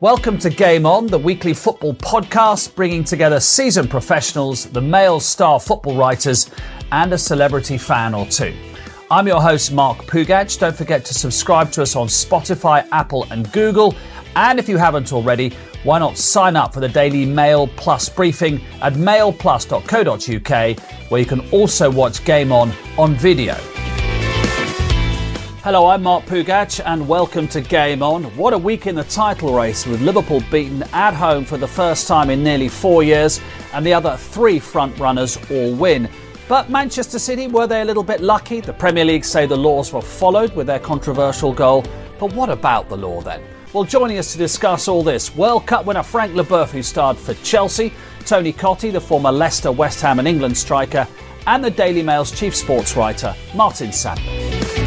[0.00, 5.58] Welcome to Game On, the weekly football podcast bringing together seasoned professionals, the Mail star
[5.58, 6.50] football writers,
[6.92, 8.54] and a celebrity fan or two.
[9.10, 10.58] I'm your host, Mark Pougatch.
[10.58, 13.94] Don't forget to subscribe to us on Spotify, Apple, and Google.
[14.36, 15.50] And if you haven't already,
[15.82, 20.80] why not sign up for the daily Mail Plus briefing at mailplus.co.uk,
[21.10, 23.56] where you can also watch Game On on video.
[25.66, 28.22] Hello, I'm Mark Pougatch, and welcome to Game On.
[28.36, 32.06] What a week in the title race with Liverpool beaten at home for the first
[32.06, 33.40] time in nearly four years,
[33.72, 36.08] and the other three front runners all win.
[36.46, 38.60] But Manchester City, were they a little bit lucky?
[38.60, 41.84] The Premier League say the laws were followed with their controversial goal.
[42.20, 43.42] But what about the law then?
[43.72, 47.34] Well, joining us to discuss all this, World Cup winner Frank Leboeuf, who starred for
[47.42, 47.92] Chelsea,
[48.24, 51.08] Tony Cottee, the former Leicester, West Ham, and England striker,
[51.48, 54.85] and the Daily Mail's chief sports writer, Martin Samuel.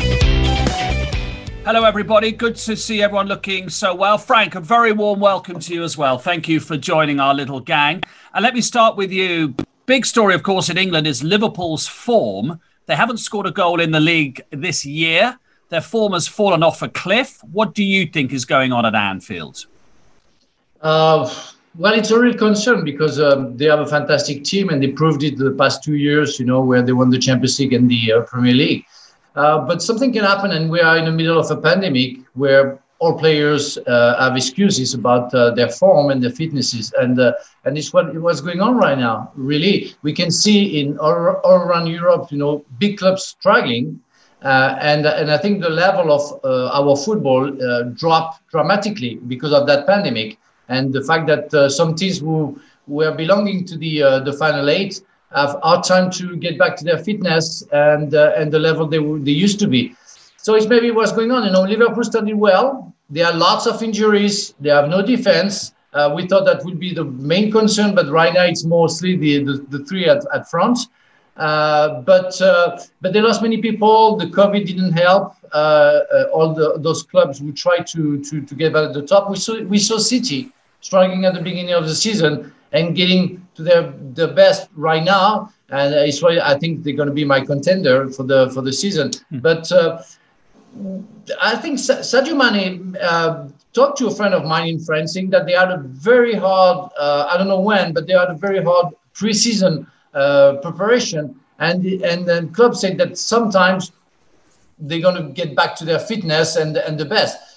[1.71, 2.31] Hello, everybody.
[2.31, 4.17] Good to see everyone looking so well.
[4.17, 6.17] Frank, a very warm welcome to you as well.
[6.17, 8.01] Thank you for joining our little gang.
[8.33, 9.53] And let me start with you.
[9.85, 12.59] Big story, of course, in England is Liverpool's form.
[12.87, 15.37] They haven't scored a goal in the league this year.
[15.69, 17.39] Their form has fallen off a cliff.
[17.43, 19.67] What do you think is going on at Anfield?
[20.81, 21.31] Uh,
[21.77, 25.21] well, it's a real concern because um, they have a fantastic team and they proved
[25.21, 28.13] it the past two years, you know, where they won the Champions League and the
[28.13, 28.85] uh, Premier League.
[29.35, 32.79] Uh, but something can happen, and we are in the middle of a pandemic where
[32.99, 37.31] all players uh, have excuses about uh, their form and their fitnesses, and uh,
[37.63, 39.31] and it's what what's going on right now.
[39.35, 44.01] Really, we can see in all, all around Europe, you know, big clubs struggling,
[44.43, 47.49] uh, and and I think the level of our football
[47.93, 53.63] dropped dramatically because of that pandemic, and the fact that some teams who were belonging
[53.65, 55.01] to the the final eight
[55.33, 58.99] have hard time to get back to their fitness and uh, and the level they
[59.19, 59.95] they used to be.
[60.37, 61.43] So it's maybe what's going on.
[61.45, 62.93] You know, Liverpool started well.
[63.09, 64.53] There are lots of injuries.
[64.59, 65.73] They have no defense.
[65.93, 69.43] Uh, we thought that would be the main concern, but right now it's mostly the
[69.43, 70.79] the, the three at, at front.
[71.37, 74.17] Uh, but uh, but they lost many people.
[74.17, 75.35] The COVID didn't help.
[75.51, 79.05] Uh, uh, all the, those clubs who tried to, to to get back at the
[79.05, 79.29] top.
[79.29, 80.51] We saw we saw City
[80.81, 85.51] struggling at the beginning of the season and getting to their the best right now.
[85.69, 88.73] And it's why I think they're going to be my contender for the for the
[88.73, 89.11] season.
[89.31, 89.41] Mm.
[89.41, 90.01] But uh,
[91.41, 95.45] I think Sadio Mane uh, talked to a friend of mine in France, saying that
[95.45, 96.91] they had a very hard.
[96.97, 101.85] Uh, I don't know when, but they had a very hard preseason uh, preparation, and
[102.11, 103.91] and then club said that sometimes
[104.79, 107.48] they're going to get back to their fitness and and the best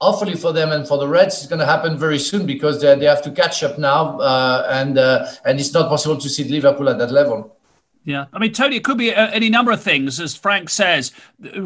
[0.00, 2.94] hopefully for them and for the Reds, it's going to happen very soon because they,
[2.96, 6.44] they have to catch up now, uh, and uh, and it's not possible to see
[6.44, 7.54] Liverpool at that level.
[8.04, 10.18] Yeah, I mean, Tony, it could be any number of things.
[10.18, 11.12] As Frank says,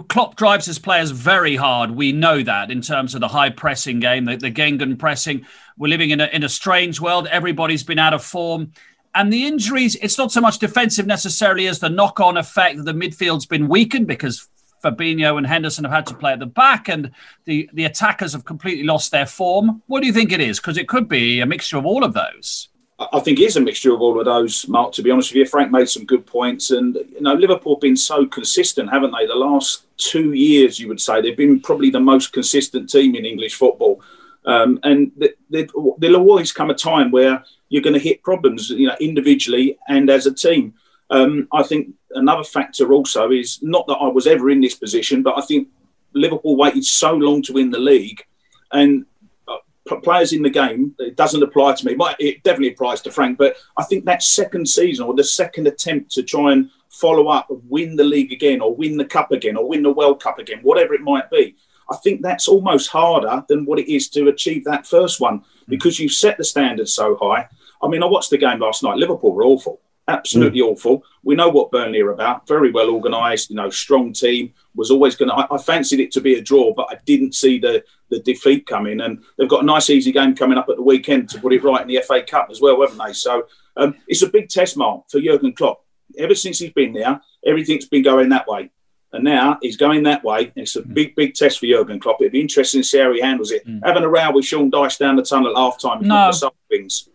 [0.09, 1.93] Klopp drives his players very hard.
[1.93, 5.47] We know that in terms of the high pressing game, the, the Gegen pressing.
[5.79, 7.29] We're living in a, in a strange world.
[7.29, 8.73] Everybody's been out of form.
[9.15, 12.85] And the injuries, it's not so much defensive necessarily as the knock on effect that
[12.85, 14.49] the midfield's been weakened because
[14.83, 17.11] Fabinho and Henderson have had to play at the back, and
[17.45, 19.83] the, the attackers have completely lost their form.
[19.87, 20.59] What do you think it is?
[20.59, 22.69] Because it could be a mixture of all of those.
[23.13, 24.93] I think it is a mixture of all of those, Mark.
[24.93, 27.81] To be honest with you, Frank made some good points, and you know Liverpool have
[27.81, 29.27] been so consistent, haven't they?
[29.27, 33.25] The last two years, you would say they've been probably the most consistent team in
[33.25, 34.01] English football,
[34.45, 35.11] um, and
[35.51, 40.11] there'll always come a time where you're going to hit problems, you know, individually and
[40.11, 40.75] as a team.
[41.13, 45.23] Um, I think another factor also is not that I was ever in this position,
[45.23, 45.69] but I think
[46.15, 48.25] Liverpool waited so long to win the league,
[48.73, 49.05] and
[49.47, 50.95] uh, players in the game.
[50.99, 51.95] It doesn't apply to me.
[51.95, 55.67] but It definitely applies to Frank, but I think that second season or the second
[55.67, 59.59] attempt to try and follow up, win the league again, or win the cup again,
[59.59, 61.55] or win the World Cup again, whatever it might be.
[61.91, 65.45] I think that's almost harder than what it is to achieve that first one mm.
[65.69, 67.49] because you've set the standards so high.
[67.83, 68.97] I mean, I watched the game last night.
[68.97, 69.81] Liverpool were awful
[70.13, 70.71] absolutely mm.
[70.71, 71.05] awful.
[71.23, 72.47] We know what Burnley are about.
[72.47, 74.53] Very well organised, you know, strong team.
[74.75, 75.35] Was always going to.
[75.35, 78.67] I, I fancied it to be a draw, but I didn't see the the defeat
[78.67, 79.01] coming.
[79.01, 81.65] And they've got a nice, easy game coming up at the weekend to put it
[81.65, 83.13] right in the FA Cup as well, haven't they?
[83.13, 85.85] So um, it's a big test mark for Jurgen Klopp.
[86.19, 88.71] Ever since he's been there, everything's been going that way.
[89.15, 90.53] And now he's going that way.
[90.57, 90.95] It's a mm.
[90.95, 92.21] big, big test for Jurgen Klopp.
[92.21, 93.67] It'd be interesting to see how he handles it.
[93.67, 93.81] Mm.
[93.85, 96.07] Having a row with Sean Dyche down the tunnel at half time.
[96.07, 96.31] No.
[96.71, 97.09] Things.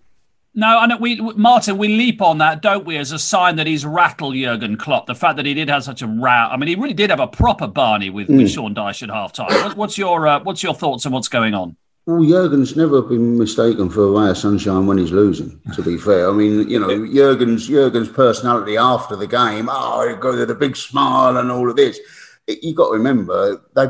[0.57, 3.85] No, and we Martin, we leap on that, don't we, as a sign that he's
[3.85, 5.05] rattled Jurgen Klopp.
[5.05, 6.31] The fact that he did have such a row.
[6.31, 8.37] I mean, he really did have a proper Barney with, mm.
[8.37, 9.51] with Sean Dyche at half time.
[9.51, 11.77] What, what's your uh, what's your thoughts on what's going on?
[12.07, 15.61] Well, Jurgen's never been mistaken for a ray of sunshine when he's losing.
[15.75, 20.15] To be fair, I mean, you know, Jurgen's Jurgen's personality after the game, oh, he
[20.15, 21.99] got with a big smile and all of this.
[22.47, 23.89] you got to remember they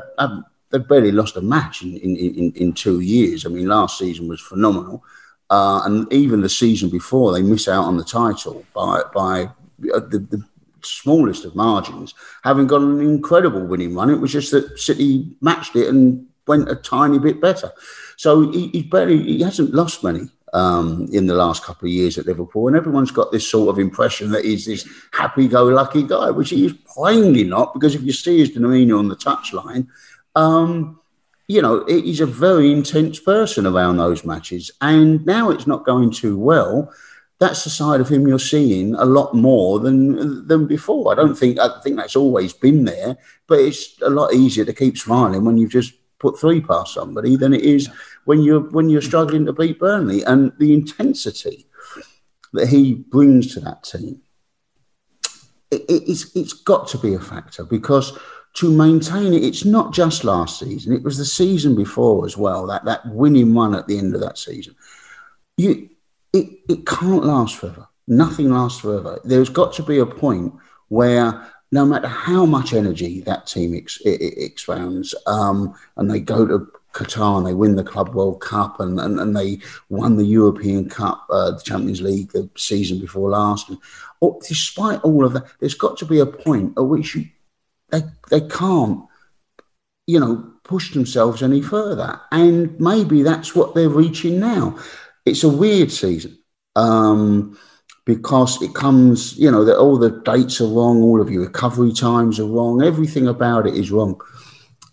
[0.69, 3.45] they've barely lost a match in, in, in, in two years.
[3.45, 5.01] I mean, last season was phenomenal.
[5.49, 9.43] Uh, and even the season before, they miss out on the title by by
[9.93, 10.43] uh, the, the
[10.81, 12.13] smallest of margins,
[12.43, 14.09] having got an incredible winning run.
[14.09, 17.71] It was just that City matched it and went a tiny bit better.
[18.17, 22.17] So he, he barely he hasn't lost many um, in the last couple of years
[22.17, 26.49] at Liverpool, and everyone's got this sort of impression that he's this happy-go-lucky guy, which
[26.49, 27.73] he is plainly not.
[27.73, 29.87] Because if you see his demeanour on the touchline,
[30.35, 30.99] um,
[31.47, 36.11] you know he's a very intense person around those matches, and now it's not going
[36.11, 36.93] too well
[37.39, 41.11] that's the side of him you're seeing a lot more than than before.
[41.11, 43.17] I don't think I think that's always been there,
[43.47, 47.35] but it's a lot easier to keep smiling when you've just put three past somebody
[47.35, 47.89] than it is
[48.25, 50.23] when you're when you're struggling to beat Burnley.
[50.23, 51.67] And the intensity
[52.53, 54.21] that he brings to that team,
[55.69, 58.17] it, it's it's got to be a factor because
[58.57, 62.65] to maintain it, it's not just last season; it was the season before as well.
[62.67, 64.75] That that winning run at the end of that season,
[65.57, 65.89] you
[66.33, 67.87] it, it can't last forever.
[68.07, 69.19] Nothing lasts forever.
[69.23, 70.53] There's got to be a point
[70.87, 76.71] where no matter how much energy that team ex- expounds, um, and they go to
[76.93, 79.59] Qatar and they win the Club World Cup and, and, and they
[79.89, 83.69] won the European Cup, uh, the Champions League the season before last.
[83.69, 83.77] And,
[84.21, 87.27] or, despite all of that, there's got to be a point at which you,
[87.89, 89.05] they, they can't,
[90.05, 92.19] you know, push themselves any further.
[92.31, 94.77] And maybe that's what they're reaching now
[95.27, 96.37] it's a weird season
[96.75, 97.57] um,
[98.05, 101.91] because it comes, you know, that all the dates are wrong, all of your recovery
[101.91, 104.19] times are wrong, everything about it is wrong,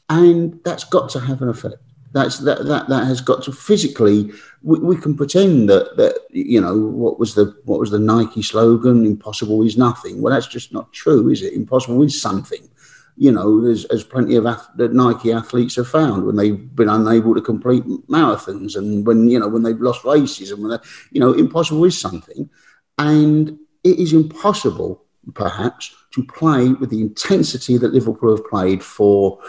[0.08, 1.76] and that's got to have an effect.
[2.12, 4.30] That's that that that has got to physically.
[4.62, 8.42] We, we can pretend that that you know what was the what was the Nike
[8.42, 9.04] slogan?
[9.04, 10.22] Impossible is nothing.
[10.22, 11.54] Well, that's just not true, is it?
[11.54, 12.68] Impossible is something
[13.16, 17.34] you know, there's, there's plenty of ath- Nike athletes have found when they've been unable
[17.34, 20.78] to complete marathons and when, you know, when they've lost races and when they,
[21.12, 22.50] you know, impossible is something.
[22.98, 29.40] And it is impossible, perhaps, to play with the intensity that Liverpool have played for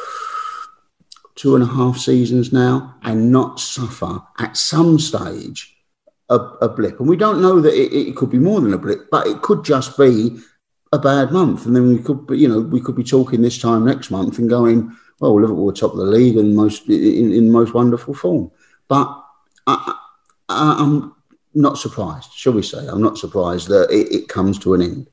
[1.36, 5.76] two and a half seasons now and not suffer at some stage
[6.30, 7.00] a, a blip.
[7.00, 9.42] And we don't know that it, it could be more than a blip, but it
[9.42, 10.40] could just be
[10.92, 13.86] a bad month, and then we could, you know, we could be talking this time
[13.86, 17.52] next month and going, well, Liverpool are top of the league and most in, in
[17.52, 18.52] most wonderful form.
[18.88, 19.24] But
[19.68, 19.96] I,
[20.50, 21.16] am
[21.54, 22.86] not surprised, shall we say?
[22.88, 25.08] I'm not surprised that it, it comes to an end.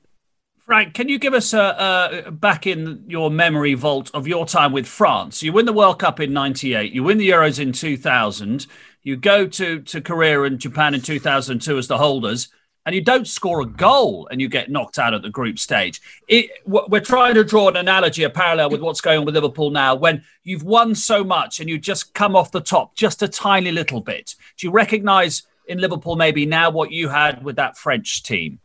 [0.59, 4.73] Frank, can you give us a, a, back in your memory vault of your time
[4.73, 5.43] with France?
[5.43, 8.67] You win the World Cup in '98, you win the Euros in 2000,
[9.03, 12.49] you go to to Korea and Japan in 2002 as the holders
[12.85, 16.01] and you don't score a goal and you get knocked out at the group stage.
[16.29, 19.71] It, we're trying to draw an analogy, a parallel with what's going on with Liverpool
[19.71, 23.29] now when you've won so much and you just come off the top just a
[23.29, 24.35] tiny little bit.
[24.59, 28.59] Do you recognise in Liverpool maybe now what you had with that French team?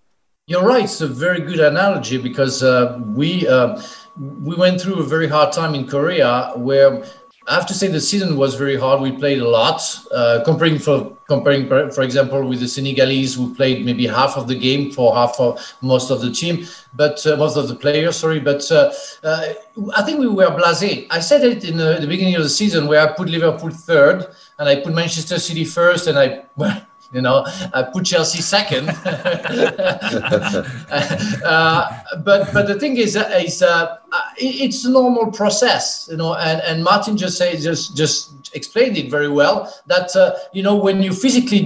[0.48, 0.86] You're right.
[0.86, 3.82] It's a very good analogy because uh, we uh,
[4.18, 7.04] we went through a very hard time in Korea where
[7.48, 9.00] I have to say the season was very hard.
[9.00, 9.82] We played a lot.
[10.12, 14.56] Uh, comparing for comparing, for example, with the Senegalese, who played maybe half of the
[14.56, 18.18] game for half of most of the team, but uh, most of the players.
[18.18, 18.92] Sorry, but uh,
[19.24, 19.54] uh
[19.96, 21.08] I think we were blasé.
[21.10, 24.28] I said it in the, the, beginning of the season where I put Liverpool third
[24.60, 26.44] and I put Manchester City first, and I.
[26.58, 28.90] Well, you know, I put Chelsea second.
[31.46, 31.90] uh,
[32.24, 33.98] but but the thing is, uh, is uh,
[34.38, 36.36] it's a normal process, you know.
[36.36, 39.74] And, and Martin just say just just explained it very well.
[39.88, 41.66] That uh, you know when you physically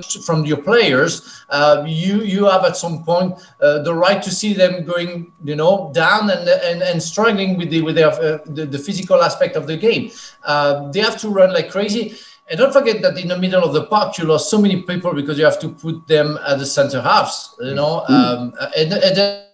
[0.00, 4.54] from your players, uh, you you have at some point uh, the right to see
[4.54, 8.64] them going, you know, down and and, and struggling with the with their, uh, the,
[8.64, 10.10] the physical aspect of the game.
[10.44, 12.14] Uh, they have to run like crazy.
[12.52, 15.14] And don't forget that in the middle of the park, you lost so many people
[15.14, 18.04] because you have to put them at the center halves, you know.
[18.10, 18.12] Mm.
[18.12, 19.46] Um, and, and then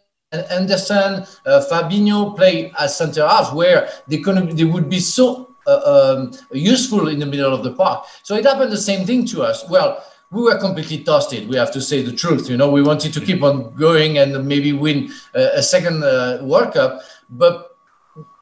[0.50, 6.16] Anderson, uh, Fabinho play as center halves where they, could, they would be so uh,
[6.18, 8.04] um, useful in the middle of the park.
[8.24, 9.64] So it happened the same thing to us.
[9.70, 11.48] Well, we were completely toasted.
[11.48, 12.50] We have to say the truth.
[12.50, 16.40] You know, we wanted to keep on going and maybe win a, a second uh,
[16.42, 17.00] World Cup,
[17.30, 17.67] but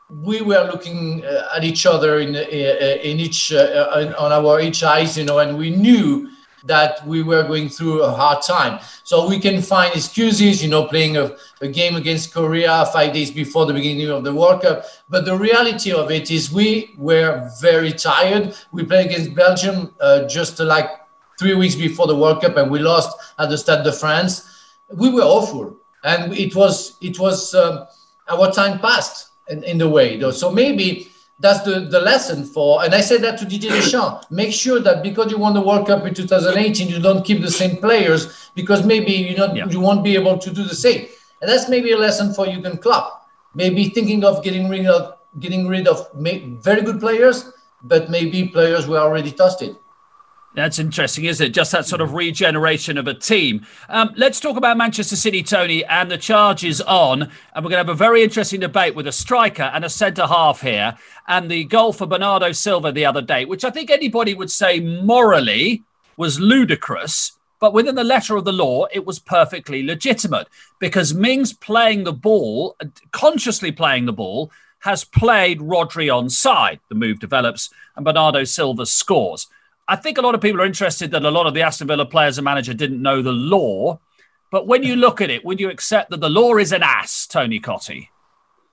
[0.08, 4.82] we were looking uh, at each other in uh, in each uh, on our each
[4.82, 6.30] eyes, you know, and we knew
[6.64, 8.80] that we were going through a hard time.
[9.04, 13.30] So we can find excuses, you know, playing a, a, game against Korea five days
[13.30, 14.84] before the beginning of the World Cup.
[15.08, 18.56] But the reality of it is we were very tired.
[18.72, 20.90] We played against Belgium uh, just like
[21.38, 24.50] three weeks before the World Cup and we lost at the Stade de France.
[24.92, 25.76] We were awful.
[26.02, 27.86] And it was, it was, um,
[28.28, 30.16] our time passed in, in the way.
[30.16, 30.30] Though.
[30.30, 34.30] So maybe that's the, the lesson for, and I said that to Didier Deschamps.
[34.30, 37.50] Make sure that because you won the World Cup in 2018, you don't keep the
[37.50, 39.66] same players because maybe you know yeah.
[39.68, 41.08] you won't be able to do the same.
[41.40, 43.28] And that's maybe a lesson for Jurgen Klopp.
[43.54, 48.86] Maybe thinking of getting rid of getting rid of very good players, but maybe players
[48.86, 49.76] who are already tested.
[50.56, 51.50] That's interesting, isn't it?
[51.50, 53.66] Just that sort of regeneration of a team.
[53.90, 57.25] Um, let's talk about Manchester City, Tony, and the charges on.
[57.25, 60.26] And we're going to have a very interesting debate with a striker and a centre
[60.26, 60.96] half here.
[61.28, 64.80] And the goal for Bernardo Silva the other day, which I think anybody would say
[64.80, 65.82] morally
[66.16, 67.32] was ludicrous.
[67.60, 70.48] But within the letter of the law, it was perfectly legitimate
[70.78, 72.76] because Mings playing the ball,
[73.12, 76.80] consciously playing the ball, has played Rodri on side.
[76.88, 79.48] The move develops and Bernardo Silva scores.
[79.88, 82.07] I think a lot of people are interested that a lot of the Aston Villa
[82.07, 84.00] players and manager didn't know the law.
[84.50, 87.26] But when you look at it, would you accept that the law is an ass,
[87.26, 88.09] Tony Cottee?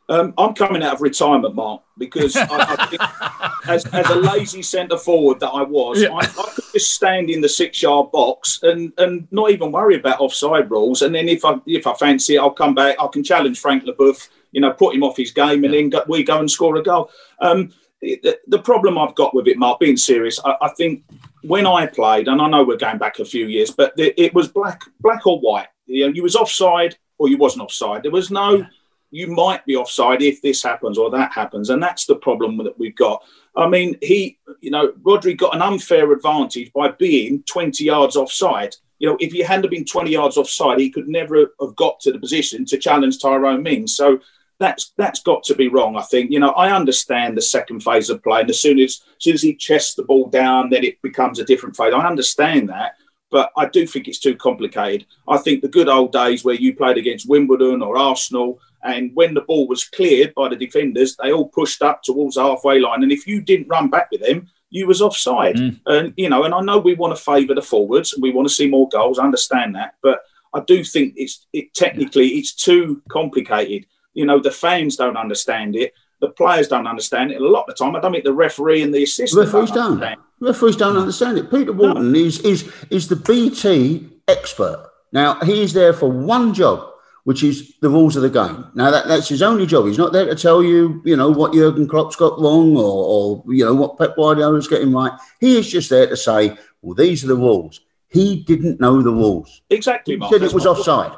[0.10, 3.01] Um, I'm coming out of retirement, Mark, because I, I think
[3.67, 6.10] as, as, a lazy centre forward that I was, yeah.
[6.10, 9.96] I, I, could just stand in the six yard box and, and not even worry
[9.96, 11.01] about offside rules.
[11.03, 12.98] And then if I if I fancy it, I'll come back.
[13.00, 16.03] I can challenge Frank Leboeuf, you know, put him off his game, and then go,
[16.08, 17.10] we go and score a goal.
[17.39, 17.72] Um,
[18.03, 21.03] the, the, problem I've got with it, Mark, being serious, I, I, think
[21.43, 24.33] when I played, and I know we're going back a few years, but the, it
[24.33, 25.67] was black, black or white.
[25.86, 28.03] You know, you was offside or you wasn't offside.
[28.03, 28.65] There was no,
[29.12, 32.77] you might be offside if this happens or that happens, and that's the problem that
[32.77, 33.24] we've got.
[33.55, 38.75] I mean, he, you know, Rodri got an unfair advantage by being 20 yards offside.
[39.00, 42.12] You know, if he hadn't been 20 yards offside, he could never have got to
[42.12, 43.95] the position to challenge Tyrone Mings.
[43.95, 44.19] So
[44.60, 45.95] that's that's got to be wrong.
[45.95, 49.01] I think you know I understand the second phase of play, and as soon as,
[49.17, 51.93] as soon as he chests the ball down, then it becomes a different phase.
[51.93, 52.93] I understand that,
[53.31, 55.05] but I do think it's too complicated.
[55.27, 59.33] I think the good old days where you played against Wimbledon or Arsenal, and when
[59.33, 63.03] the ball was cleared by the defenders, they all pushed up towards the halfway line,
[63.03, 65.55] and if you didn't run back with them, you was offside.
[65.55, 65.79] Mm.
[65.86, 68.48] And you know, and I know we want to favour the forwards and we want
[68.48, 69.19] to see more goals.
[69.19, 70.22] I understand that, but
[70.53, 73.86] I do think it's it technically it's too complicated.
[74.13, 75.93] You know, the fans don't understand it.
[76.22, 77.41] The players don't understand it.
[77.41, 80.00] A lot of the time, I don't think the referee and the assistant referees don't.
[80.00, 80.20] don't.
[80.39, 81.51] Referees don't understand it.
[81.51, 82.20] Peter Walton no.
[82.20, 84.89] is is is the BT expert.
[85.12, 86.93] Now he is there for one job,
[87.24, 88.65] which is the rules of the game.
[88.74, 89.86] Now that, that's his only job.
[89.86, 93.53] He's not there to tell you, you know, what Jurgen Klopp's got wrong or, or
[93.53, 95.12] you know what Pep Guardiola's getting right.
[95.39, 97.82] He is just there to say, well, these are the rules.
[98.10, 99.62] He didn't know the rules.
[99.70, 100.17] Exactly.
[100.17, 101.17] He said it was offside.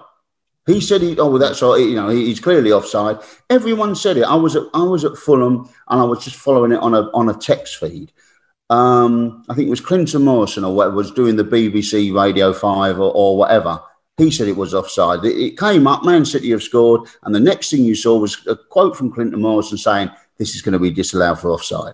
[0.65, 3.19] He said he, oh, well, that's all, you know, he's clearly offside.
[3.49, 4.23] Everyone said it.
[4.23, 7.01] I was at, I was at Fulham and I was just following it on a,
[7.13, 8.11] on a text feed.
[8.71, 12.99] Um, I think it was Clinton Morrison or whatever was doing the BBC Radio 5
[12.99, 13.79] or, or whatever.
[14.17, 15.23] He said it was offside.
[15.23, 17.09] It, it, came up, Man City have scored.
[17.23, 20.63] And the next thing you saw was a quote from Clinton Morrison saying, this is
[20.63, 21.93] going to be disallowed for offside.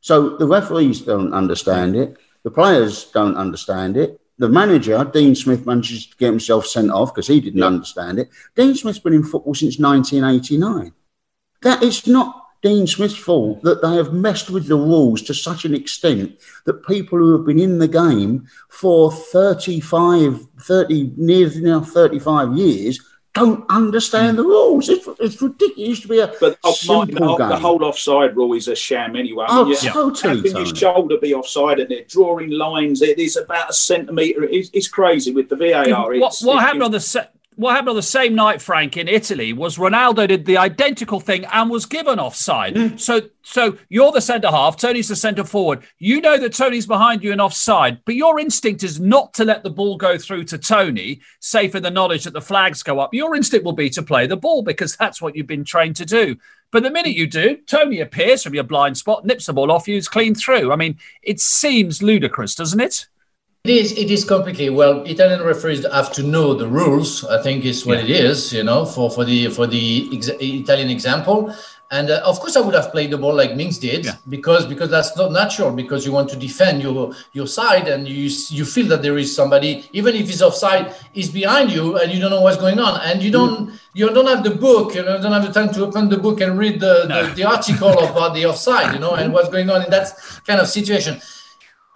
[0.00, 2.16] So the referees don't understand it.
[2.42, 7.14] The players don't understand it the manager, Dean Smith, manages to get himself sent off
[7.14, 8.30] because he didn't understand it.
[8.54, 10.92] Dean Smith's been in football since 1989.
[11.62, 15.64] That is not Dean Smith's fault that they have messed with the rules to such
[15.64, 21.80] an extent that people who have been in the game for 35, 30, near now
[21.80, 23.00] 35 years
[23.34, 24.88] don't understand the rules.
[24.88, 25.78] It's, it's ridiculous.
[25.78, 27.48] It used to be a but simple the, game.
[27.48, 29.46] the whole offside rule is a sham anyway.
[29.48, 30.36] Oh, I mean, totally.
[30.36, 33.02] How can your shoulder be offside and they're drawing lines?
[33.02, 34.44] It is about a centimetre.
[34.44, 36.18] It's, it's crazy with the VAR.
[36.18, 37.34] What, what happened on the set?
[37.58, 41.44] What happened on the same night, Frank, in Italy was Ronaldo did the identical thing
[41.46, 42.76] and was given offside.
[42.76, 43.00] Mm.
[43.00, 45.82] So, so you're the centre half, Tony's the centre forward.
[45.98, 49.64] You know that Tony's behind you and offside, but your instinct is not to let
[49.64, 53.12] the ball go through to Tony, safe in the knowledge that the flags go up.
[53.12, 56.06] Your instinct will be to play the ball because that's what you've been trained to
[56.06, 56.36] do.
[56.70, 59.88] But the minute you do, Tony appears from your blind spot, nips the ball off
[59.88, 60.70] you, is clean through.
[60.70, 63.08] I mean, it seems ludicrous, doesn't it?
[63.68, 63.92] It is.
[63.92, 64.74] It is complicated.
[64.74, 67.22] Well, Italian referees have to know the rules.
[67.26, 68.16] I think is what yeah.
[68.16, 68.50] it is.
[68.50, 71.52] You know, for for the for the ex- Italian example.
[71.90, 74.16] And uh, of course, I would have played the ball like Mings did yeah.
[74.28, 75.70] because because that's not natural.
[75.70, 79.36] Because you want to defend your your side, and you you feel that there is
[79.36, 82.98] somebody, even if he's offside, is behind you, and you don't know what's going on,
[83.04, 83.78] and you don't mm.
[83.92, 86.40] you don't have the book, you know, don't have the time to open the book
[86.40, 87.26] and read the, no.
[87.26, 90.08] the, the article about the offside, you know, and what's going on in that
[90.46, 91.20] kind of situation.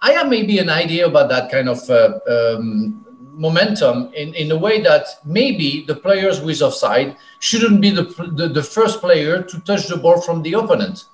[0.03, 3.03] I have maybe an idea about that kind of uh, um,
[3.35, 8.03] momentum in, in a way that maybe the players with offside shouldn't be the,
[8.35, 11.05] the, the, first player to touch the ball from the opponent.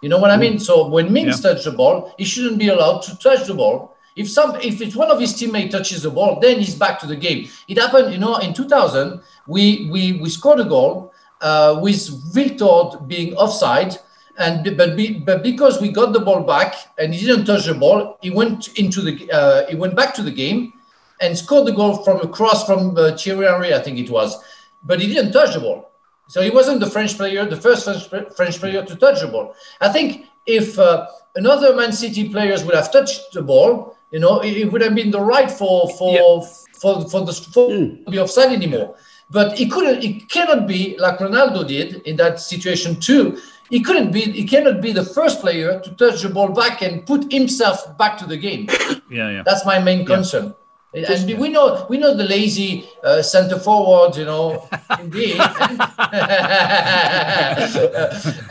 [0.00, 0.54] You know what I mean?
[0.54, 0.62] Mm.
[0.62, 1.50] So when Mings yeah.
[1.50, 3.96] touches the ball, he shouldn't be allowed to touch the ball.
[4.16, 7.06] If some, if it's one of his teammates touches the ball, then he's back to
[7.06, 7.48] the game.
[7.68, 12.00] It happened, you know, in 2000, we we we scored a goal uh, with
[12.34, 13.98] Wiltord being offside.
[14.38, 17.74] And but, be, but because we got the ball back and he didn't touch the
[17.74, 20.72] ball, he went into the uh, he went back to the game
[21.20, 24.40] and scored the goal from a cross from uh, Thierry Henry, I think it was.
[24.84, 25.90] But he didn't touch the ball,
[26.28, 29.56] so he wasn't the French player, the first French, French player to touch the ball.
[29.80, 34.38] I think if uh, another Man City players would have touched the ball, you know,
[34.40, 36.48] it, it would have been the right for for yeah.
[36.74, 38.04] for for the for mm.
[38.04, 38.94] to be offside anymore.
[39.30, 40.02] But he couldn't.
[40.02, 43.38] It cannot be like Ronaldo did in that situation too.
[43.70, 44.20] He couldn't be.
[44.20, 48.18] He cannot be the first player to touch the ball back and put himself back
[48.18, 48.68] to the game.
[49.10, 49.42] Yeah, yeah.
[49.42, 50.54] That's my main concern.
[50.92, 51.10] Yeah.
[51.10, 54.68] And we know we know the lazy uh, centre forward, you know,
[55.00, 55.80] indeed, and,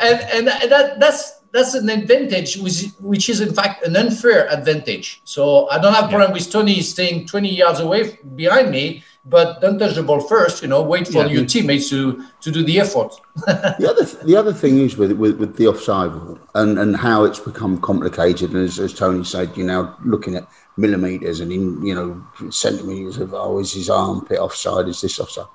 [0.01, 5.21] and, and that that's that's an advantage, which, which is in fact an unfair advantage.
[5.23, 9.61] So I don't have a problem with Tony staying 20 yards away behind me but
[9.61, 10.61] don't touch the ball first.
[10.61, 11.27] You know, wait for yeah.
[11.27, 13.13] your teammates to to do the effort.
[13.45, 17.23] the other the other thing is with with, with the offside rule and and how
[17.23, 18.51] it's become complicated.
[18.53, 23.17] And as, as Tony said, you're now looking at millimeters and in you know centimeters
[23.17, 24.87] of oh, is his armpit offside?
[24.87, 25.45] Is this offside?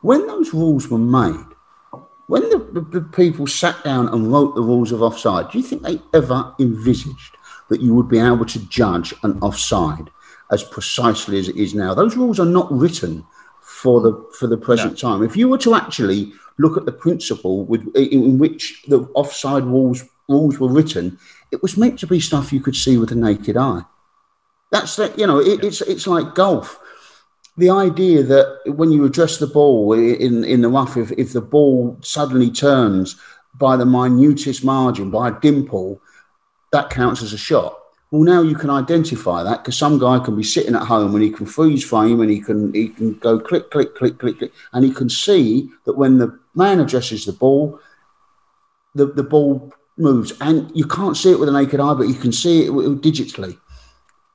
[0.00, 1.46] When those rules were made,
[2.26, 5.64] when the, the, the people sat down and wrote the rules of offside, do you
[5.64, 7.36] think they ever envisaged
[7.68, 10.10] that you would be able to judge an offside
[10.50, 11.94] as precisely as it is now.
[11.94, 13.24] Those rules are not written
[13.62, 15.10] for the for the present no.
[15.10, 15.22] time.
[15.22, 20.04] If you were to actually look at the principle with in which the offside rules
[20.28, 21.18] rules were written,
[21.50, 23.82] it was meant to be stuff you could see with the naked eye.
[24.70, 25.68] That's that you know it, yeah.
[25.68, 26.80] it's it's like golf.
[27.56, 31.40] The idea that when you address the ball in in the rough, if, if the
[31.40, 33.16] ball suddenly turns
[33.54, 36.00] by the minutest margin, by a dimple,
[36.72, 37.78] that counts as a shot
[38.10, 41.24] well, now you can identify that because some guy can be sitting at home and
[41.24, 44.52] he can freeze frame and he can he can go click click click click click
[44.72, 47.80] and he can see that when the man addresses the ball,
[48.94, 52.14] the the ball moves and you can't see it with a naked eye, but you
[52.14, 53.58] can see it digitally.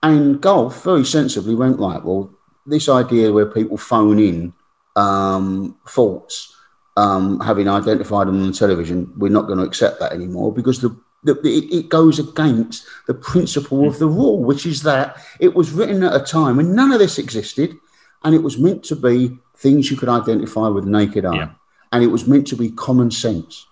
[0.01, 2.03] And golf very sensibly went right.
[2.03, 2.33] Well,
[2.65, 4.53] this idea where people phone in
[4.95, 6.55] um, faults,
[6.97, 10.95] um, having identified them on television, we're not going to accept that anymore because the
[11.25, 16.15] it goes against the principle of the rule, which is that it was written at
[16.15, 17.75] a time when none of this existed,
[18.23, 21.49] and it was meant to be things you could identify with naked eye, yeah.
[21.91, 23.65] and it was meant to be common sense.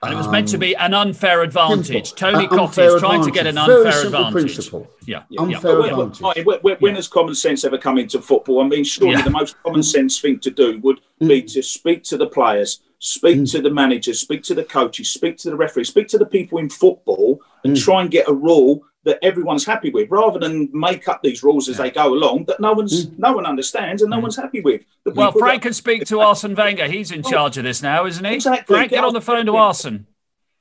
[0.00, 2.10] And it was meant to be an unfair advantage.
[2.10, 2.30] Simple.
[2.30, 4.32] Tony uh, Cottee trying to get an unfair advantage.
[4.32, 4.88] Principle.
[5.04, 5.40] Yeah, yeah.
[5.40, 5.86] unfair yeah.
[5.86, 6.44] advantage.
[6.44, 8.60] When, when, when, has common sense ever come into football?
[8.60, 11.52] I mean, surely the most common sense thing to do would be mm.
[11.52, 13.50] to speak to the players speak mm.
[13.52, 16.58] to the managers, speak to the coaches, speak to the referees, speak to the people
[16.58, 17.84] in football, and mm.
[17.84, 21.68] try and get a rule that everyone's happy with, rather than make up these rules
[21.68, 21.84] as yeah.
[21.84, 23.18] they go along that no one's mm.
[23.18, 24.22] no one understands and no mm.
[24.22, 24.84] one's happy with.
[25.06, 26.86] well, Frank that, can speak to Arsene Wenger.
[26.86, 28.34] He's in charge of this now, isn't he?
[28.34, 28.74] Exactly.
[28.74, 30.06] Frank, get on the phone to Arsene.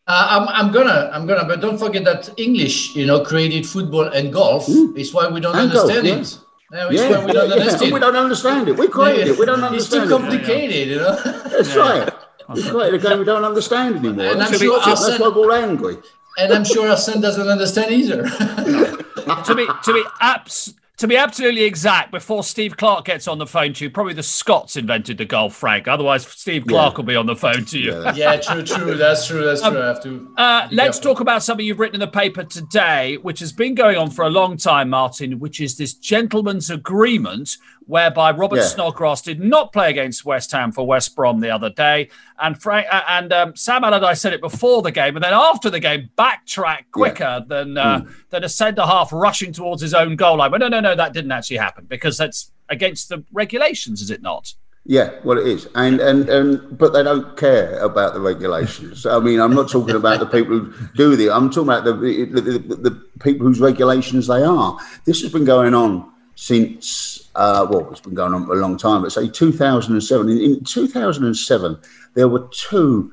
[0.10, 4.08] Uh, I'm, I'm gonna, I'm gonna, but don't forget that English, you know, created football
[4.08, 4.67] and golf.
[4.67, 4.97] Mm.
[4.97, 6.39] It's why we don't and understand golf, it.
[6.71, 8.78] No, yeah, we don't, yeah, we don't understand it.
[8.78, 9.39] We created it.
[9.39, 10.06] We don't understand it.
[10.06, 10.88] It's too complicated, it.
[10.88, 11.15] you know.
[11.50, 12.10] That's right.
[12.49, 14.25] It's quite a game we don't understand anymore.
[14.25, 15.97] And I'm sure that's why we're angry.
[16.38, 18.23] And I'm sure Arsene doesn't understand either.
[18.27, 23.45] to be to be abs to be absolutely exact, before Steve Clarke gets on the
[23.45, 25.88] phone to you, probably the Scots invented the golf Frank.
[25.88, 26.97] Otherwise, Steve Clarke yeah.
[26.97, 27.91] will be on the phone to you.
[27.91, 28.95] Yeah, yeah true, true.
[28.95, 29.45] That's true.
[29.45, 29.81] That's um, true.
[29.83, 30.33] I have to.
[30.38, 33.95] Uh, let's talk about something you've written in the paper today, which has been going
[33.95, 37.57] on for a long time, Martin, which is this gentleman's agreement
[37.88, 38.63] whereby Robert yeah.
[38.63, 42.88] Snodgrass did not play against West Ham for West Brom the other day, and Frank
[42.91, 46.10] uh, and um, Sam Allardyce said it before the game, and then after the game
[46.15, 47.39] backtracked quicker yeah.
[47.47, 48.13] than uh, mm.
[48.30, 50.52] than a centre half rushing towards his own goal line.
[50.52, 54.21] But no, no, no, that didn't actually happen because that's against the regulations, is it
[54.21, 54.54] not?
[54.89, 59.06] Yeah, well, it is, and and and but they don't care about the regulations.
[59.06, 61.30] I mean, I'm not talking about the people who do the.
[61.30, 64.78] I'm talking about the the, the, the people whose regulations they are.
[65.04, 68.78] This has been going on since uh, well, it's been going on for a long
[68.78, 70.30] time, but say 2007.
[70.30, 71.80] In, in 2007,
[72.13, 73.12] there were two,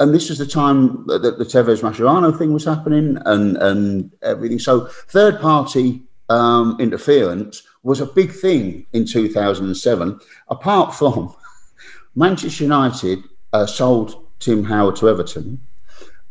[0.00, 4.58] and this was the time that the Tevez Mascherano thing was happening and, and everything.
[4.58, 11.34] So, third party um, interference was a big thing in 2007, apart from
[12.16, 15.60] Manchester United uh, sold Tim Howard to Everton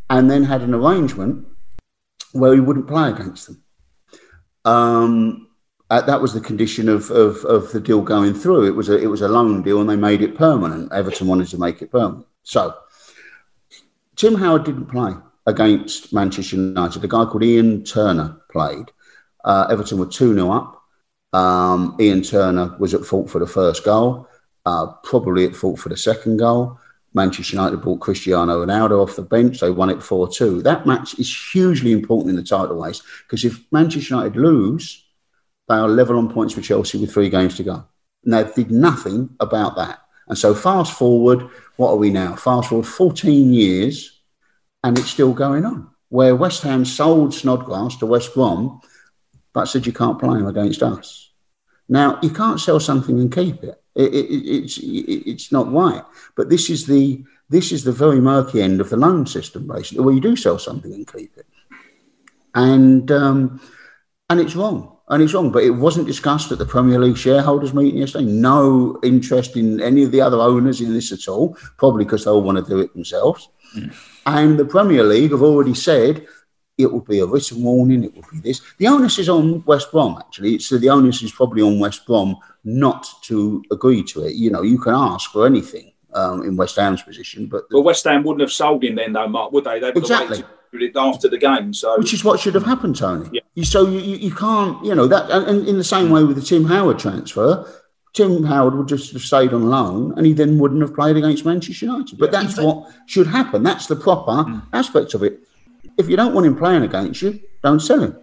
[0.09, 1.47] and then had an arrangement
[2.33, 3.63] where he wouldn't play against them.
[4.65, 5.48] Um,
[5.89, 8.67] uh, that was the condition of, of, of the deal going through.
[8.67, 10.91] It was a it was a loan deal, and they made it permanent.
[10.93, 12.27] Everton wanted to make it permanent.
[12.43, 12.75] So
[14.15, 15.13] Tim Howard didn't play
[15.47, 17.03] against Manchester United.
[17.03, 18.91] A guy called Iain Turner played.
[19.43, 20.83] Uh, Everton were two 0 up.
[21.33, 24.27] Um, Iain Turner was at fault for the first goal,
[24.65, 26.79] uh, probably at fault for the second goal.
[27.15, 29.59] Manchester United brought Cristiano Ronaldo off the bench.
[29.59, 30.61] They won it 4 2.
[30.61, 35.05] That match is hugely important in the title race because if Manchester United lose,
[35.69, 37.85] they are level on points with Chelsea with three games to go.
[38.25, 39.99] And they did nothing about that.
[40.27, 42.35] And so, fast forward, what are we now?
[42.35, 44.19] Fast forward 14 years,
[44.83, 45.89] and it's still going on.
[46.09, 48.81] Where West Ham sold Snodgrass to West Brom,
[49.53, 51.31] but said you can't play him against us.
[51.87, 53.81] Now, you can't sell something and keep it.
[53.95, 56.03] It, it, it's it's not right.
[56.35, 60.03] But this is the this is the very murky end of the loan system, basically,
[60.03, 61.47] where you do sell something and keep it,
[62.53, 63.59] and um,
[64.29, 64.98] and it's wrong.
[65.09, 68.25] And it's wrong, but it wasn't discussed at the Premier League shareholders meeting yesterday.
[68.25, 72.31] No interest in any of the other owners in this at all, probably because they
[72.31, 73.49] all want to do it themselves.
[73.75, 73.93] Mm.
[74.27, 76.27] And the Premier League have already said
[76.77, 78.61] it will be a written warning, it will be this.
[78.77, 80.59] The onus is on West Brom, actually.
[80.59, 84.35] So the onus is probably on West Brom not to agree to it.
[84.35, 88.05] You know, you can ask for anything um, in West Ham's position, but well, West
[88.05, 89.79] Ham wouldn't have sold him then, though, Mark, would they?
[89.79, 90.43] They would exactly.
[90.73, 91.73] It after the game.
[91.73, 93.29] So, which is what should have happened, Tony.
[93.31, 93.63] Yeah.
[93.63, 96.65] So you, you can't, you know, that, and in the same way with the Tim
[96.65, 97.65] Howard transfer.
[98.13, 101.45] Tim Howard would just have stayed on loan and he then wouldn't have played against
[101.45, 102.17] Manchester United.
[102.17, 103.61] But yeah, that's what should happen.
[103.61, 104.63] That's the proper mm.
[104.73, 105.39] aspect of it.
[105.97, 108.17] If you don't want him playing against you, don't sell him.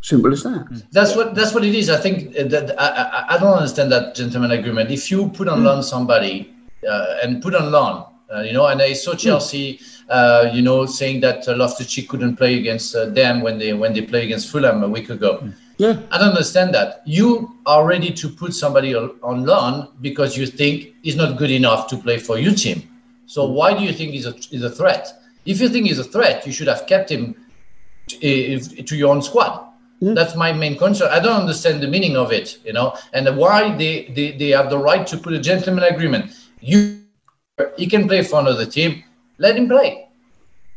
[0.00, 0.66] Simple as that.
[0.70, 0.82] Mm.
[0.90, 1.90] That's what that's what it is.
[1.90, 4.90] I think that I, I, don't understand that gentleman agreement.
[4.90, 5.64] If you put on mm.
[5.64, 6.54] loan somebody
[6.88, 9.18] uh, and put on loan, uh, you know, and I saw mm.
[9.18, 9.99] Chelsea, mm.
[10.10, 13.92] Uh, you know, saying that uh, Loftus-Cheek couldn't play against uh, them when they when
[13.92, 15.38] they played against Fulham a week ago.
[15.38, 15.54] Mm.
[15.78, 17.02] Yeah, I don't understand that.
[17.06, 21.86] You are ready to put somebody on loan because you think he's not good enough
[21.88, 22.82] to play for your team.
[23.26, 23.54] So mm.
[23.54, 25.08] why do you think he's a, he's a threat?
[25.46, 27.34] If you think he's a threat, you should have kept him
[28.08, 29.70] to, to your own squad
[30.02, 30.14] Mm.
[30.14, 31.08] That's my main concern.
[31.10, 34.70] I don't understand the meaning of it, you know, and why they, they, they have
[34.70, 36.32] the right to put a gentleman agreement.
[36.60, 37.02] You,
[37.76, 39.04] he can play for another team.
[39.40, 40.06] Let him play.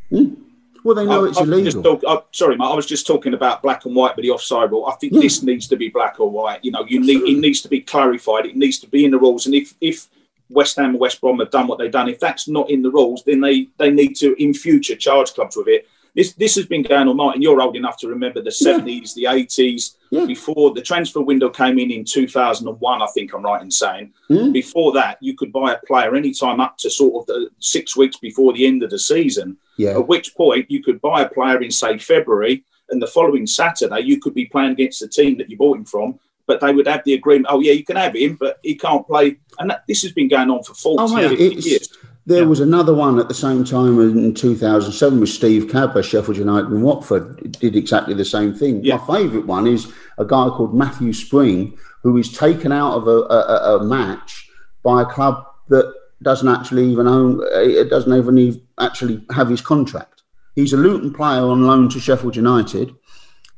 [0.10, 0.38] Mm.
[0.86, 1.84] Well, they know I, it's I illegal.
[1.84, 4.72] Talk, uh, sorry, mate, I was just talking about black and white, but the offside
[4.72, 4.86] rule.
[4.86, 5.20] I think yeah.
[5.20, 6.64] this needs to be black or white.
[6.64, 8.46] You know, you need it needs to be clarified.
[8.46, 9.46] It needs to be in the rules.
[9.46, 10.08] And if if
[10.50, 12.92] West Ham and West Brom have done what they've done, if that's not in the
[12.92, 16.66] rules, then they they need to in future charge clubs with it this this has
[16.66, 17.18] been going on.
[17.18, 19.32] Martin, you're old enough to remember the seventies, yeah.
[19.32, 19.98] the eighties.
[20.12, 20.26] Yeah.
[20.26, 24.14] Before the transfer window came in in 2001, I think I'm right in saying.
[24.30, 24.54] Mm.
[24.54, 28.18] Before that, you could buy a player anytime up to sort of the six weeks
[28.18, 29.58] before the end of the season.
[29.76, 29.92] Yeah.
[29.92, 34.02] At which point you could buy a player in say February, and the following Saturday
[34.02, 36.20] you could be playing against the team that you bought him from.
[36.46, 37.48] But they would have the agreement.
[37.50, 39.38] Oh yeah, you can have him, but he can't play.
[39.58, 41.98] And that, this has been going on for 40 oh, years.
[42.26, 42.48] There yeah.
[42.48, 46.82] was another one at the same time in 2007 with Steve Cabber, Sheffield United and
[46.82, 48.84] Watford did exactly the same thing.
[48.84, 48.98] Yeah.
[48.98, 53.22] My favourite one is a guy called Matthew Spring, who is taken out of a,
[53.34, 54.50] a, a match
[54.84, 60.24] by a club that doesn't actually even own, it doesn't even actually have his contract.
[60.56, 62.96] He's a Luton player on loan to Sheffield United,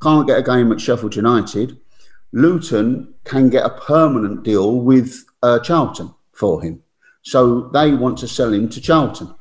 [0.01, 1.77] can't get a game at Sheffield United.
[2.31, 6.81] Luton can get a permanent deal with uh, Charlton for him.
[7.25, 9.33] So they want to sell him to Charlton.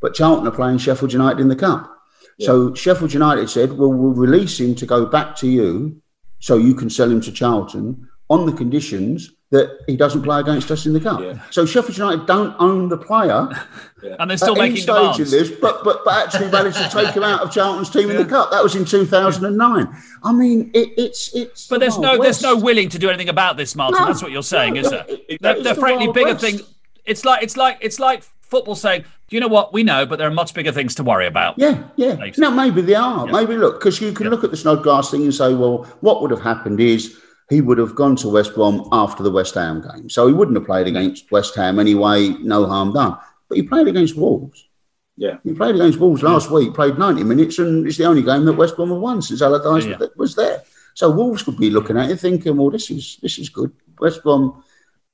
[0.00, 1.94] But Charlton are playing Sheffield United in the Cup.
[2.38, 2.46] Yeah.
[2.46, 6.00] So Sheffield United said, well, we'll release him to go back to you
[6.38, 10.70] so you can sell him to Charlton on the conditions that he doesn't play against
[10.70, 11.20] us in the cup.
[11.20, 11.40] Yeah.
[11.50, 13.48] So Sheffield United don't own the player,
[14.02, 14.16] yeah.
[14.18, 15.18] and they're still making demands.
[15.18, 18.16] In this, but but but actually managed to take him out of Charlton's team yeah.
[18.16, 18.50] in the cup.
[18.50, 19.96] That was in 2009.
[20.22, 21.66] I mean, it, it's it's.
[21.66, 22.42] But there's no West.
[22.42, 23.98] there's no willing to do anything about this, Martin.
[23.98, 25.06] No, That's what you're saying, no, is there?
[25.08, 26.40] It, they're, they're frankly bigger West.
[26.42, 26.62] things
[27.08, 29.72] it's like it's like it's like football saying, "Do you know what?
[29.72, 32.30] We know, but there are much bigger things to worry about." Yeah, yeah.
[32.36, 33.26] No, maybe they are.
[33.26, 33.32] Yeah.
[33.32, 34.30] Maybe look, because you can yeah.
[34.30, 37.16] look at the Snodgrass thing and say, "Well, what would have happened is."
[37.50, 40.10] He would have gone to West Brom after the West Ham game.
[40.10, 43.16] So he wouldn't have played against West Ham anyway, no harm done.
[43.48, 44.68] But he played against Wolves.
[45.16, 45.38] Yeah.
[45.42, 48.52] He played against Wolves last week, played 90 minutes, and it's the only game that
[48.52, 49.96] West Brom have won since Allardyce yeah.
[50.16, 50.62] was there.
[50.94, 53.72] So Wolves could be looking at it thinking, well, this is this is good.
[53.98, 54.62] West Brom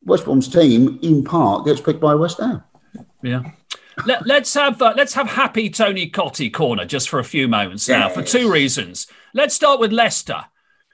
[0.05, 2.63] West Brom's team, in part, gets picked by West Ham.
[3.23, 3.43] Yeah.
[4.07, 7.89] Let, us have uh, let's have happy Tony Cottee corner just for a few moments
[7.89, 8.15] now yes.
[8.15, 9.07] for two reasons.
[9.35, 10.45] Let's start with Leicester,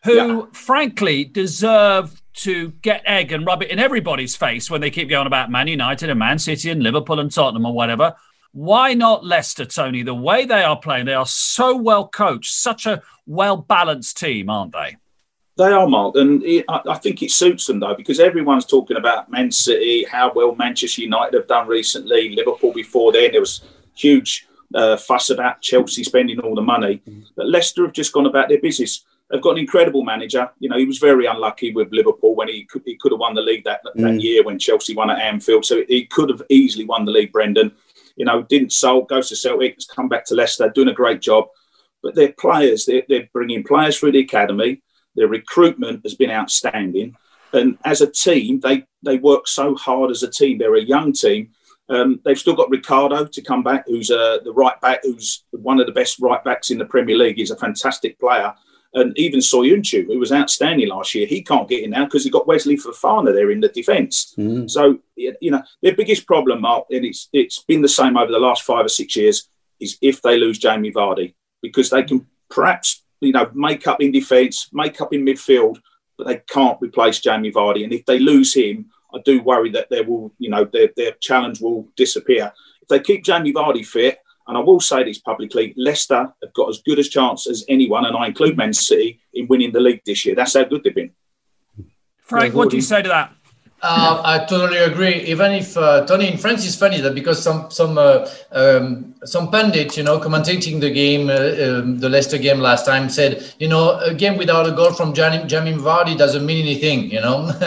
[0.04, 0.42] who yeah.
[0.52, 5.26] frankly deserve to get egg and rub it in everybody's face when they keep going
[5.26, 8.14] about Man United and Man City and Liverpool and Tottenham or whatever.
[8.52, 10.02] Why not Leicester, Tony?
[10.02, 14.50] The way they are playing, they are so well coached, such a well balanced team,
[14.50, 14.96] aren't they?
[15.60, 18.96] They are, Mark, and it, I, I, think it suits them though because everyone's talking
[18.96, 23.32] about Man City, how well Manchester United have done recently, Liverpool before then.
[23.32, 23.60] There was
[23.94, 27.02] huge uh, fuss about Chelsea spending all the money,
[27.36, 29.04] but Leicester have just gone about their business.
[29.28, 30.50] They've got an incredible manager.
[30.60, 33.34] You know, he was very unlucky with Liverpool when he could, he could have won
[33.34, 34.22] the league that, that mm.
[34.22, 35.66] year when Chelsea won at Anfield.
[35.66, 37.72] So he could have easily won the league, Brendan.
[38.16, 41.20] You know, didn't sell, goes to Celtic, has come back to Leicester, doing a great
[41.20, 41.48] job.
[42.02, 44.80] But their players, they're, they're bringing players through the academy.
[45.16, 47.16] Their recruitment has been outstanding.
[47.52, 50.58] And as a team, they, they work so hard as a team.
[50.58, 51.50] They're a young team.
[51.88, 55.80] Um, they've still got Ricardo to come back, who's uh, the right back, who's one
[55.80, 57.36] of the best right backs in the Premier League.
[57.36, 58.54] He's a fantastic player.
[58.92, 62.30] And even Soyuncu, who was outstanding last year, he can't get in now because he
[62.30, 64.34] got Wesley Fofana there in the defence.
[64.36, 64.68] Mm.
[64.68, 68.38] So, you know, their biggest problem, Mark, and it's it's been the same over the
[68.38, 72.99] last five or six years, is if they lose Jamie Vardy, because they can perhaps,
[73.20, 75.78] you know, make up in defence, make up in midfield,
[76.16, 77.85] but they can't replace Jamie Vardy.
[77.85, 81.12] And if they lose him, I do worry that there will, you know, their, their
[81.20, 82.52] challenge will disappear.
[82.83, 86.68] If they keep Jamie Vardy fit, and I will say this publicly, Leicester have got
[86.68, 90.02] as good a chance as anyone, and I include Man City, in winning the league
[90.04, 90.35] this year.
[90.35, 91.12] That's how good they've been.
[92.18, 93.33] Frank, what do you say to that?
[93.82, 95.22] Uh, I totally agree.
[95.22, 99.50] Even if uh, Tony in France is funny that because some some uh, um, some
[99.50, 103.68] pundit, you know, commentating the game, uh, um, the Leicester game last time, said, you
[103.68, 107.10] know, a game without a goal from Jamie, Jamie Vardy doesn't mean anything.
[107.10, 107.50] You know,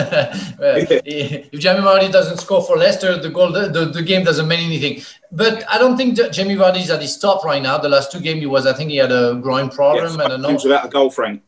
[0.60, 4.60] if Jamie Vardy doesn't score for Leicester, the goal, the, the, the, game doesn't mean
[4.60, 5.02] anything.
[5.32, 7.80] But I don't think Jamie Vardy is at his top right now.
[7.80, 10.20] The last two games, he was, I think, he had a groin problem.
[10.20, 11.42] Yes, and a without a goal, Frank.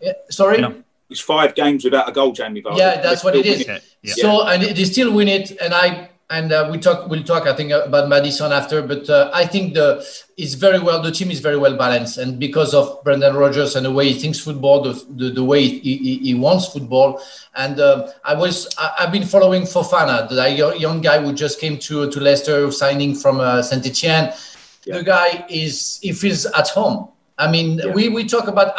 [0.00, 0.60] Yeah, sorry.
[0.60, 0.72] Yeah.
[1.08, 2.78] It's five games without a goal, Jamie Vardy.
[2.78, 3.60] Yeah, that's what it is.
[3.60, 3.84] It.
[4.02, 4.14] Yeah.
[4.16, 7.54] So and they still win it, and I and uh, we talk we'll talk I
[7.54, 10.04] think about Maddison after, but uh, I think the
[10.36, 13.86] is very well the team is very well balanced, and because of Brendan Rodgers and
[13.86, 17.22] the way he thinks football, the the, the way he, he, he, wants football,
[17.54, 21.78] and uh, I was I, have been following Fofana, the young guy who just came
[21.78, 24.34] to to Leicester, signing from uh, Saint Etienne.
[24.84, 24.98] Yeah.
[24.98, 27.92] The guy is he feels at home I mean, yeah.
[27.92, 28.72] we, we talk about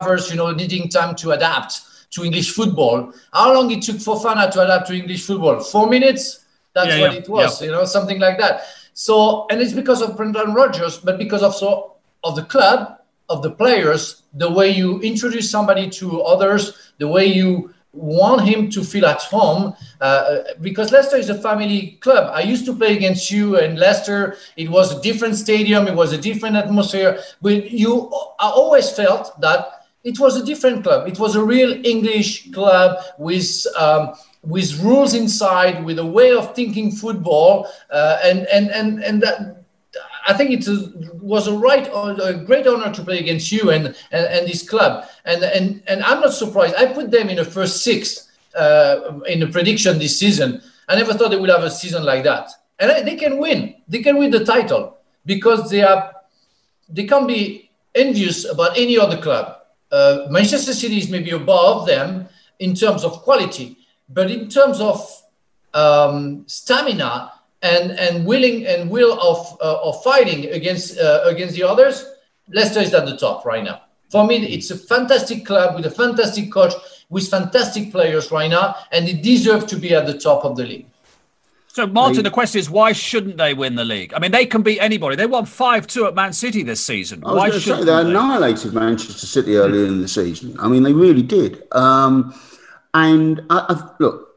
[0.00, 1.80] others, you know, needing time to adapt
[2.12, 3.12] to English football.
[3.32, 5.60] How long it took Fofana to adapt to English football?
[5.60, 6.44] Four minutes?
[6.74, 8.62] That's yeah, what yeah, it was, you know, something like that.
[8.94, 13.42] So, and it's because of Brendan Rodgers, but because of so of the club, of
[13.42, 18.82] the players, the way you introduce somebody to others, the way you want him to
[18.82, 22.30] feel at home uh, because Leicester is a family club.
[22.34, 24.36] I used to play against you and Leicester.
[24.56, 25.86] It was a different stadium.
[25.86, 27.20] It was a different atmosphere.
[27.42, 31.06] But you, I always felt that it was a different club.
[31.06, 33.66] It was a real English club with.
[33.78, 39.22] Um, with rules inside, with a way of thinking football, uh, and and and and
[39.22, 39.61] that
[40.26, 40.66] I think it
[41.20, 45.06] was a right, a great honor to play against you and, and, and this club.
[45.24, 46.76] And, and, and I'm not surprised.
[46.76, 50.62] I put them in the first six uh, in the prediction this season.
[50.88, 52.50] I never thought they would have a season like that.
[52.78, 53.76] And they can win.
[53.88, 56.12] They can win the title because they are.
[56.88, 59.58] They can't be envious about any other club.
[59.90, 62.28] Uh, Manchester City is maybe above them
[62.58, 63.78] in terms of quality,
[64.08, 65.22] but in terms of
[65.74, 71.62] um, stamina, and and willing and will of uh, of fighting against uh, against the
[71.62, 72.04] others,
[72.48, 73.82] Leicester is at the top right now.
[74.10, 76.74] For me, it's a fantastic club with a fantastic coach
[77.08, 80.64] with fantastic players right now, and they deserve to be at the top of the
[80.64, 80.86] league.
[81.68, 84.12] So, Martin, the question is, why shouldn't they win the league?
[84.12, 85.16] I mean, they can beat anybody.
[85.16, 87.22] They won 5 2 at Man City this season.
[87.22, 87.84] Why should they?
[87.84, 90.54] They annihilated Manchester City earlier in the season.
[90.58, 91.62] I mean, they really did.
[91.72, 92.34] Um,
[92.92, 94.31] and I, I, look,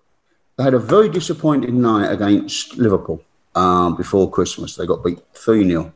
[0.58, 3.22] they had a very disappointing night against Liverpool
[3.56, 4.76] um, before Christmas.
[4.76, 5.94] They got beat 3 0.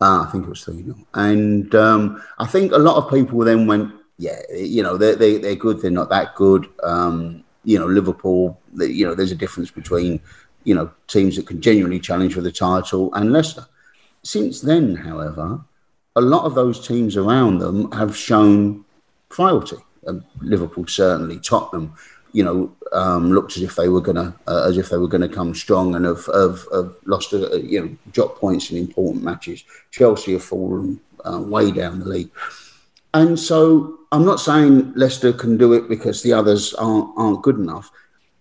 [0.00, 0.96] Uh, I think it was 3 0.
[1.14, 5.38] And um, I think a lot of people then went, yeah, you know, they're, they,
[5.38, 6.68] they're good, they're not that good.
[6.82, 10.20] Um, you know, Liverpool, they, you know, there's a difference between,
[10.64, 13.66] you know, teams that can genuinely challenge for the title and Leicester.
[14.22, 15.60] Since then, however,
[16.14, 18.84] a lot of those teams around them have shown
[19.28, 19.78] frailty.
[20.06, 21.94] Um, Liverpool certainly, Tottenham,
[22.32, 25.28] you know, um, looked as if they were gonna uh, as if they were gonna
[25.28, 29.64] come strong and have, have, have lost a, you know drop points in important matches.
[29.90, 32.30] Chelsea have fallen uh, way down the league,
[33.14, 37.56] and so I'm not saying Leicester can do it because the others aren't aren't good
[37.56, 37.90] enough,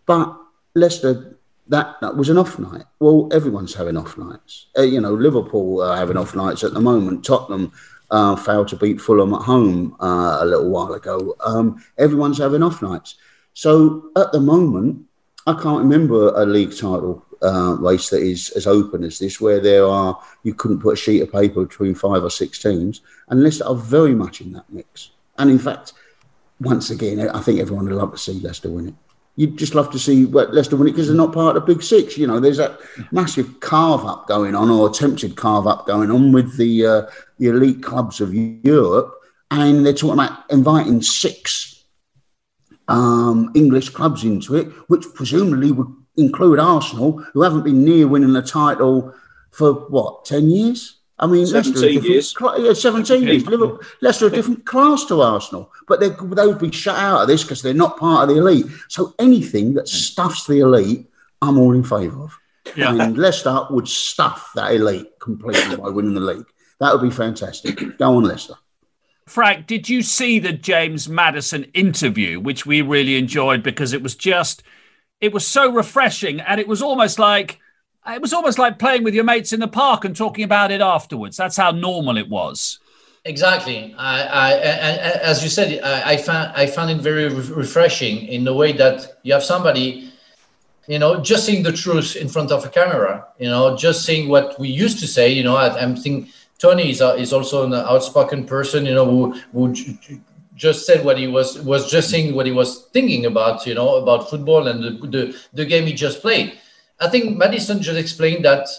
[0.06, 0.36] but
[0.76, 1.38] Leicester.
[1.68, 2.84] That, that was an off night.
[3.00, 4.66] Well, everyone's having off nights.
[4.78, 7.24] Uh, you know, Liverpool are having off nights at the moment.
[7.24, 7.72] Tottenham
[8.12, 11.34] uh, failed to beat Fulham at home uh, a little while ago.
[11.40, 13.16] Um, everyone's having off nights.
[13.54, 15.06] So at the moment,
[15.48, 19.60] I can't remember a league title uh, race that is as open as this, where
[19.60, 23.44] there are you couldn't put a sheet of paper between five or six teams, and
[23.44, 25.12] Leicester are very much in that mix.
[25.38, 25.94] And in fact,
[26.60, 28.94] once again, I think everyone would love to see Leicester win it.
[29.36, 31.82] You'd just love to see Leicester win it because they're not part of the Big
[31.82, 32.18] Six.
[32.18, 32.80] You know, there's that
[33.12, 37.02] massive carve up going on, or attempted carve up going on with the uh,
[37.40, 39.18] the elite clubs of Europe
[39.52, 41.81] and they're talking about inviting six
[42.88, 48.34] um, English clubs into it, which presumably would include Arsenal, who haven't been near winning
[48.34, 49.14] the title
[49.52, 50.98] for what ten years.
[51.20, 52.36] I mean, 17 years.
[52.58, 53.46] yeah, 17 years.
[53.46, 57.28] Liverpool, Leicester are a different class to Arsenal, but they would be shut out of
[57.28, 58.66] this because they're not part of the elite.
[58.90, 61.08] So anything that stuffs the elite,
[61.40, 62.40] I'm all in favour of.
[62.76, 62.96] Yeah.
[63.00, 66.48] And Leicester would stuff that elite completely by winning the league.
[66.80, 67.98] That would be fantastic.
[68.00, 68.56] Go on, Leicester.
[69.28, 74.16] Frank, did you see the James Maddison interview, which we really enjoyed because it was
[74.16, 74.64] just,
[75.20, 77.60] it was so refreshing and it was almost like,
[78.08, 80.82] it was almost like playing with your mates in the park and talking about it
[80.82, 81.38] afterwards.
[81.38, 82.80] That's how normal it was.
[83.26, 83.94] Exactly.
[83.98, 88.44] I, I, and, as you said, I, I, found I found it very refreshing in
[88.44, 90.12] the way that you have somebody,
[90.88, 93.28] you know, just seeing the truth in front of a camera.
[93.38, 95.30] You know, just saying what we used to say.
[95.30, 98.86] You know, I, am thinking Tony is, is also an outspoken person.
[98.86, 99.74] You know, who, who
[100.56, 103.66] just said what he was was just saying what he was thinking about.
[103.66, 106.58] You know, about football and the the, the game he just played
[107.02, 108.70] I think Maddison just explained that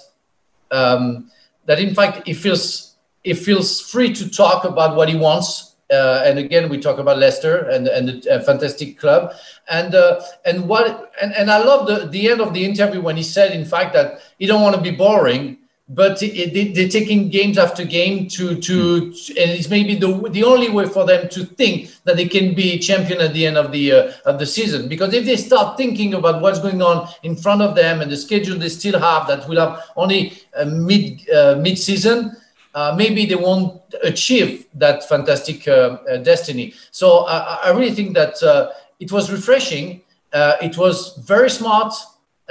[0.70, 1.30] um,
[1.66, 5.74] that in fact he feels he feels free to talk about what he wants.
[5.92, 9.34] Uh, and again, we talk about Leicester and and the uh, fantastic club,
[9.68, 13.16] and uh, and what and, and I love the the end of the interview when
[13.16, 17.58] he said, in fact, that he don't want to be boring, but they're taking games
[17.58, 21.90] after game to to and it's maybe the the only way for them to think
[22.04, 24.88] that they can be champion at the end of the uh, of the season.
[24.88, 28.16] Because if they start thinking about what's going on in front of them and the
[28.16, 30.32] schedule they still have that will have only
[30.66, 32.36] mid uh, mid season
[32.74, 36.72] uh, maybe they won't achieve that fantastic uh, uh, destiny.
[36.90, 40.00] So I, I, really think that uh, it was refreshing.
[40.32, 41.92] It was very smart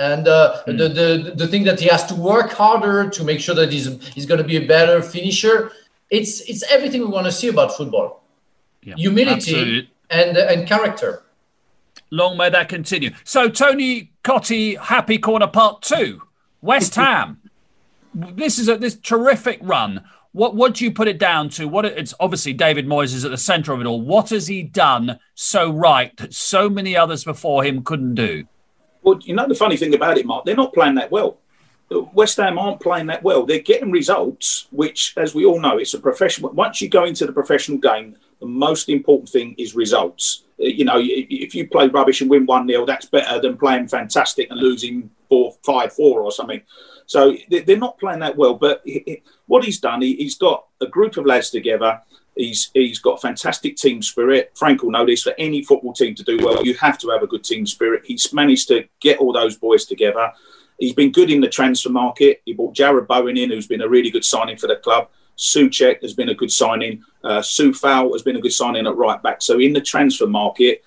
[0.01, 0.77] and uh, mm.
[0.77, 3.87] the, the the thing that he has to work harder to make sure that he's
[4.09, 5.71] he's going to be a better finisher.
[6.09, 8.23] It's it's everything we want to see about football.
[8.83, 9.89] Yeah, Humility absolutely.
[10.09, 11.23] and and character.
[12.09, 13.11] Long may that continue.
[13.23, 16.23] So Tony Cottee, happy corner part two,
[16.61, 17.39] West Ham.
[18.13, 20.03] this is a this terrific run.
[20.31, 21.67] What what do you put it down to?
[21.67, 24.01] What it's obviously David Moyes is at the centre of it all.
[24.01, 28.47] What has he done so right that so many others before him couldn't do?
[29.01, 31.37] Well, you know the funny thing about it, Mark, they're not playing that well.
[32.13, 33.45] West Ham aren't playing that well.
[33.45, 36.51] They're getting results, which, as we all know, it's a professional.
[36.51, 40.43] Once you go into the professional game, the most important thing is results.
[40.59, 43.87] Uh, you know, if you play rubbish and win one 0 that's better than playing
[43.87, 46.61] fantastic and losing four, five, four, or something.
[47.05, 48.53] So they're not playing that well.
[48.53, 48.85] But
[49.47, 52.01] what he's done, he's got a group of lads together
[52.41, 54.51] He's he's got fantastic team spirit.
[54.56, 55.21] Frank will know this.
[55.21, 58.01] For any football team to do well, you have to have a good team spirit.
[58.04, 60.32] He's managed to get all those boys together.
[60.80, 62.41] He's been good in the transfer market.
[62.43, 65.10] He brought Jarrod Bowen in, who's been a really good signing for the club.
[65.38, 67.04] Soucek has been a good signing.
[67.23, 69.43] Uh, Coufal has been a good signing at right back.
[69.43, 70.84] So in the transfer market,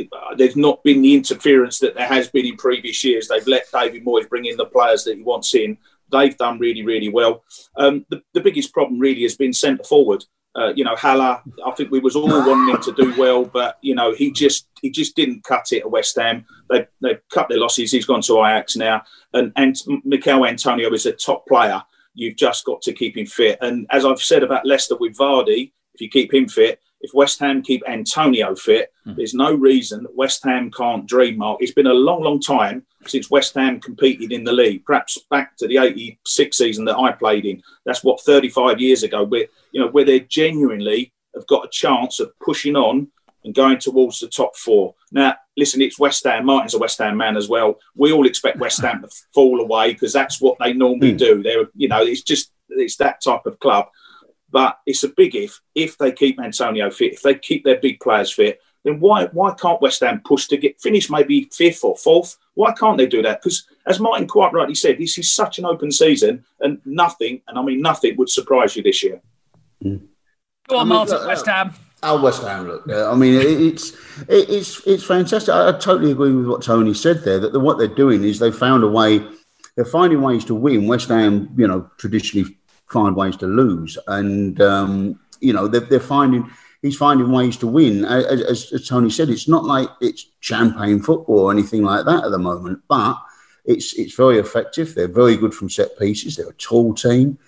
[0.00, 3.28] uh, there's not been the interference that there has been in previous years.
[3.28, 5.78] They've let David Moyes bring in the players that he wants in.
[6.10, 7.44] They've done really, really well.
[7.76, 10.24] Um, the, the biggest problem really has been centre forward.
[10.54, 13.78] Uh, you know, Haller, I think we was all wanting him to do well, but
[13.80, 16.44] you know, he just he just didn't cut it at West Ham.
[16.68, 17.90] They they cut their losses.
[17.90, 21.82] He's gone to Ajax now, and and Michail Antonio is a top player.
[22.14, 23.58] You've just got to keep him fit.
[23.62, 27.38] And as I've said about Leicester with Vardy, if you keep him fit, if West
[27.40, 29.16] Ham keep Antonio fit, mm.
[29.16, 31.38] there's no reason that West Ham can't dream.
[31.38, 34.84] Mark, it's been a long, long time since West Ham competed in the league.
[34.84, 37.62] Perhaps back to the '86 season that I played in.
[37.84, 39.24] That's what 35 years ago.
[39.24, 43.08] Where you know where they genuinely have got a chance of pushing on
[43.44, 44.94] and going towards the top four.
[45.10, 46.46] Now, listen, it's West Ham.
[46.46, 47.78] Martin's a West Ham man as well.
[47.96, 51.18] We all expect West Ham to fall away because that's what they normally mm.
[51.18, 51.42] do.
[51.42, 53.86] They're, you know, it's just it's that type of club.
[54.50, 55.58] But it's a big if.
[55.74, 59.54] If they keep Antonio fit, if they keep their big players fit, then why why
[59.54, 62.36] can't West Ham push to get finish maybe fifth or fourth?
[62.54, 63.40] Why can't they do that?
[63.40, 67.58] Because as Martin quite rightly said, this is such an open season, and nothing, and
[67.58, 69.20] I mean nothing, would surprise you this year.
[69.84, 70.06] Mm.
[70.68, 71.74] Go on, I mean, Martin, uh, West Ham.
[72.04, 72.66] Oh, West Ham.
[72.66, 73.92] Look, I mean, it's
[74.28, 75.54] it's it's fantastic.
[75.54, 77.38] I, I, totally agree with what Tony said there.
[77.38, 79.24] That the, what they're doing is they found a way.
[79.76, 80.88] They're finding ways to win.
[80.88, 82.56] West Ham, you know, traditionally
[82.88, 86.50] find ways to lose, and um, you know they're, they're, finding
[86.82, 88.04] he's finding ways to win.
[88.04, 92.30] As, as, Tony said, it's not like it's champagne football or anything like that at
[92.30, 93.16] the moment, but
[93.64, 94.94] it's it's very effective.
[94.94, 96.36] They're very good from set pieces.
[96.36, 97.38] They're a tall team,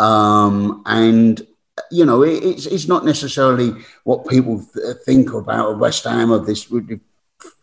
[0.00, 1.46] um, and
[1.90, 3.72] you know it, it's it's not necessarily
[4.04, 6.72] what people th- think about West Ham of this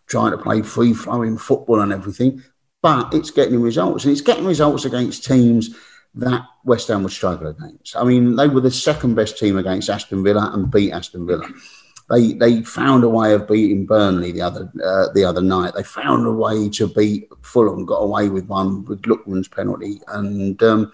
[0.08, 2.44] trying to play free flowing football and everything,
[2.84, 5.76] but it's getting results, and it's getting results against teams
[6.16, 7.96] that West Ham would struggle against.
[7.96, 11.48] I mean, they were the second best team against Aston Villa and beat Aston Villa.
[12.10, 15.74] They they found a way of beating Burnley the other uh, the other night.
[15.76, 17.86] They found a way to beat Fulham.
[17.86, 20.94] Got away with one with Lookman's penalty, and um,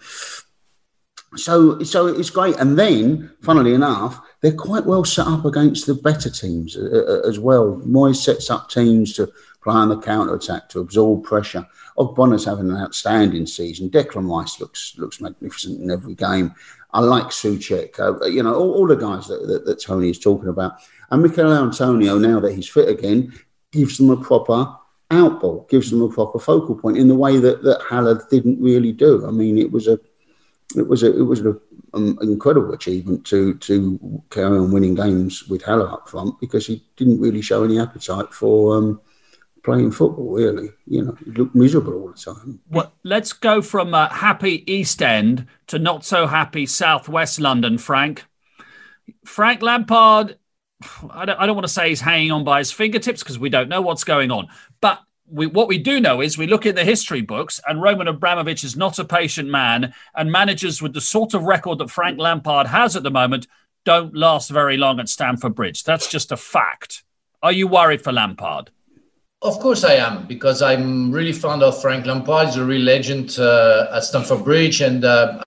[1.35, 2.55] so so it's great.
[2.57, 7.27] And then, funnily enough, they're quite well set up against the better teams uh, uh
[7.27, 7.81] as well.
[7.85, 9.29] Moyes sets up teams to
[9.61, 11.65] play on the counter attack to absorb pressure.
[11.97, 13.89] Ogbonna's having an outstanding season.
[13.89, 16.53] Declan Rice looks looks magnificent in every game.
[16.93, 20.19] I like Soucek, uh, you know, all, all the guys that, that, that, Tony is
[20.19, 20.73] talking about.
[21.09, 23.33] And Michail Antonio, now that he's fit again,
[23.71, 24.75] gives them a proper
[25.09, 28.91] outball, gives them a proper focal point in the way that, that Haller didn't really
[28.91, 29.25] do.
[29.25, 29.99] I mean, it was a
[30.75, 31.59] it was a it was an
[31.93, 36.83] um, incredible achievement to to carry on winning games with Haller up front because he
[36.95, 39.01] didn't really show any appetite for um,
[39.63, 40.69] playing football, really.
[40.87, 42.59] You know, he looked miserable all the time.
[42.69, 48.25] Well, let's go from happy East End to not so happy Southwest London, Frank.
[49.25, 50.37] Frank Lampard,
[51.09, 53.49] I don't, I don't want to say he's hanging on by his fingertips because we
[53.49, 54.47] don't know what's going on.
[54.79, 58.07] But we, what we do know is we look in the history books, and Roman
[58.07, 62.19] Abramovich is not a patient man, and managers with the sort of record that Frank
[62.19, 63.47] Lampard has at the moment
[63.83, 65.83] don't last very long at Stamford Bridge.
[65.83, 67.03] That's just a fact.
[67.41, 68.69] Are you worried for Lampard?
[69.43, 72.49] Of course I am, because I'm really fond of Frank Lampard.
[72.49, 75.41] He's a real legend uh, at Stamford Bridge, and uh,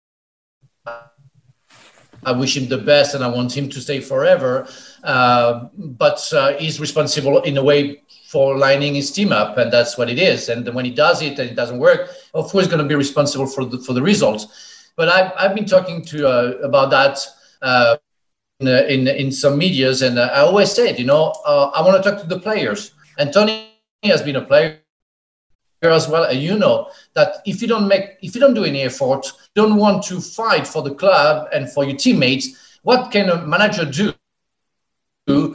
[2.24, 4.66] I wish him the best, and I want him to stay forever.
[5.04, 9.96] Uh, but uh, he's responsible in a way for lining his team up, and that's
[9.96, 10.48] what it is.
[10.48, 13.46] And when he does it and it doesn't work, of course, going to be responsible
[13.46, 14.90] for the for the results.
[14.96, 17.24] But I've, I've been talking to uh, about that
[17.62, 17.96] uh,
[18.58, 22.20] in, in, in some medias, and I always said, you know, I want to talk
[22.22, 22.90] to the players.
[23.18, 23.73] And Tony
[24.08, 24.80] has been a player
[25.82, 28.82] as well and you know that if you don't make if you don't do any
[28.82, 33.46] effort don't want to fight for the club and for your teammates what can a
[33.46, 34.14] manager do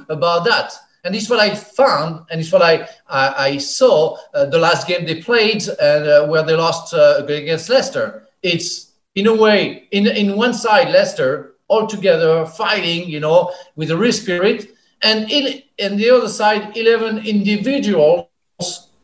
[0.10, 0.74] about that?
[1.04, 4.58] And this is what i found and it's what i i, I saw uh, the
[4.58, 8.28] last game they played and uh, where they lost uh, against leicester.
[8.43, 13.91] It's in a way in in one side leicester all together fighting you know with
[13.91, 18.26] a real spirit and in, in the other side 11 individuals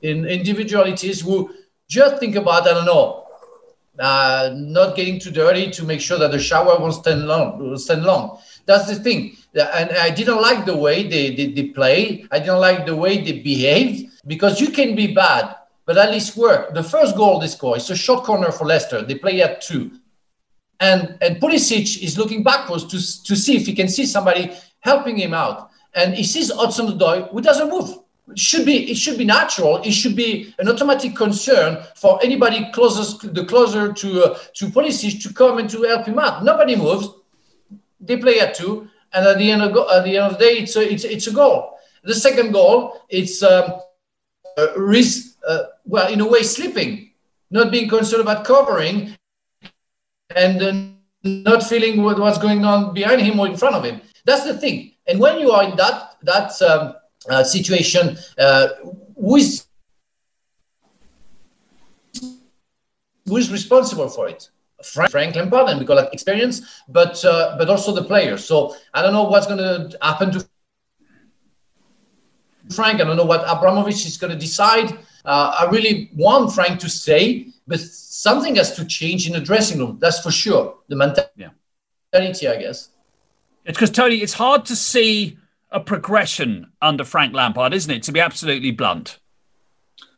[0.01, 1.53] in individualities who
[1.87, 3.27] just think about, I don't know,
[3.99, 7.57] uh, not getting too dirty to make sure that the shower won't stand long.
[7.59, 8.39] Will stand long.
[8.65, 9.37] That's the thing.
[9.53, 12.25] And I didn't like the way they, they, they play.
[12.31, 16.35] I didn't like the way they behaved because you can be bad, but at least
[16.35, 16.73] work.
[16.73, 19.01] The first goal they score is a short corner for Leicester.
[19.01, 19.91] They play at two.
[20.81, 24.51] And, and Pulisic is looking backwards to, to see if he can see somebody
[24.81, 25.69] helping him out.
[25.93, 27.97] And he sees Hudson-Odoi, who doesn't move
[28.35, 33.33] should be it should be natural it should be an automatic concern for anybody closest
[33.33, 36.43] the closer to uh, to Pulisic to come and to help him out.
[36.43, 37.09] Nobody moves.
[37.99, 40.39] They play at two and at the end of go- at the end of the
[40.39, 41.77] day it's a, it's, it's a goal.
[42.03, 43.79] The second goal it's um,
[44.57, 47.11] uh, risk uh, well in a way sleeping
[47.51, 49.15] not being concerned about covering
[50.35, 50.73] and uh,
[51.23, 54.01] not feeling what, what's going on behind him or in front of him.
[54.25, 54.93] That's the thing.
[55.07, 56.95] And when you are in that that um,
[57.43, 58.67] situation uh,
[59.15, 59.65] who is
[63.25, 64.49] who is responsible for it?
[64.83, 68.45] Frank, Frank Lampard and because of experience but uh, but also the players.
[68.45, 70.47] So I don't know what's going to happen to
[72.71, 72.99] Frank.
[73.01, 74.91] I don't know what Abramovich is going to decide.
[75.23, 79.79] Uh, I really want Frank to stay but something has to change in the dressing
[79.79, 80.75] room that's for sure.
[80.87, 81.31] The mentality
[82.45, 82.51] yeah.
[82.51, 82.89] I guess.
[83.65, 85.37] It's because Tony it's hard to see
[85.75, 88.01] a progression under Frank Lampard, isn't it?
[88.03, 89.19] To be absolutely blunt.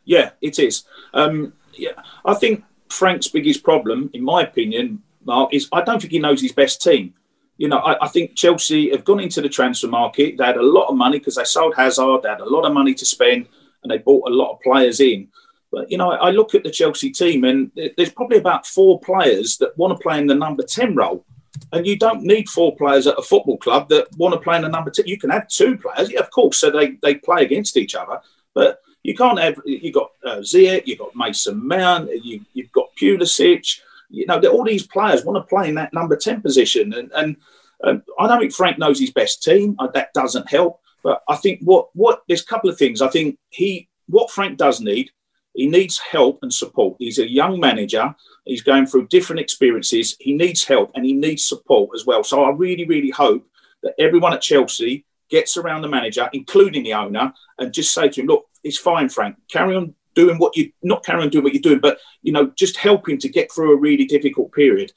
[0.06, 0.86] Yeah, it is.
[1.14, 6.14] Um, yeah, I think Frank's biggest problem, in my opinion, Mark, is I don't think
[6.14, 7.16] he knows his best team.
[7.58, 10.38] You know, I, I think Chelsea have gone into the transfer market.
[10.38, 12.22] They had a lot of money because they sold Hazard.
[12.22, 13.48] They had a lot of money to spend,
[13.82, 15.28] and they bought a lot of players in.
[15.72, 19.00] But you know, I, I look at the Chelsea team, and there's probably about four
[19.00, 21.26] players that want to play in the number ten role.
[21.72, 24.64] And you don't need four players at a football club that want to play in
[24.64, 25.04] a number two.
[25.06, 28.22] You can have two players, yeah, of course, so they, they play against each other.
[28.54, 32.90] But you can't have, you've got uh, Ziyech, you've got Mason Mount, you, you've got
[33.00, 33.80] Pulisic.
[34.10, 36.94] You know, all these players want to play in that number 10 position.
[36.94, 37.36] And, and
[37.84, 39.76] um, I don't think Frank knows his best team.
[39.80, 40.80] Uh, that doesn't help.
[41.04, 43.02] But I think what, what, there's a couple of things.
[43.02, 45.12] I think he, what Frank does need,
[45.54, 46.98] he needs help and support.
[47.00, 48.16] He's a young manager.
[48.48, 50.16] He's going through different experiences.
[50.20, 52.24] He needs help and he needs support as well.
[52.24, 53.46] So I really, really hope
[53.84, 58.22] that everyone at Chelsea gets around the manager, including the owner, and just say to
[58.22, 59.36] him, look, it's fine, Frank.
[59.52, 62.78] Carry on doing what you not carrying doing what you're doing, but you know, just
[62.78, 64.92] helping to get through a really difficult period.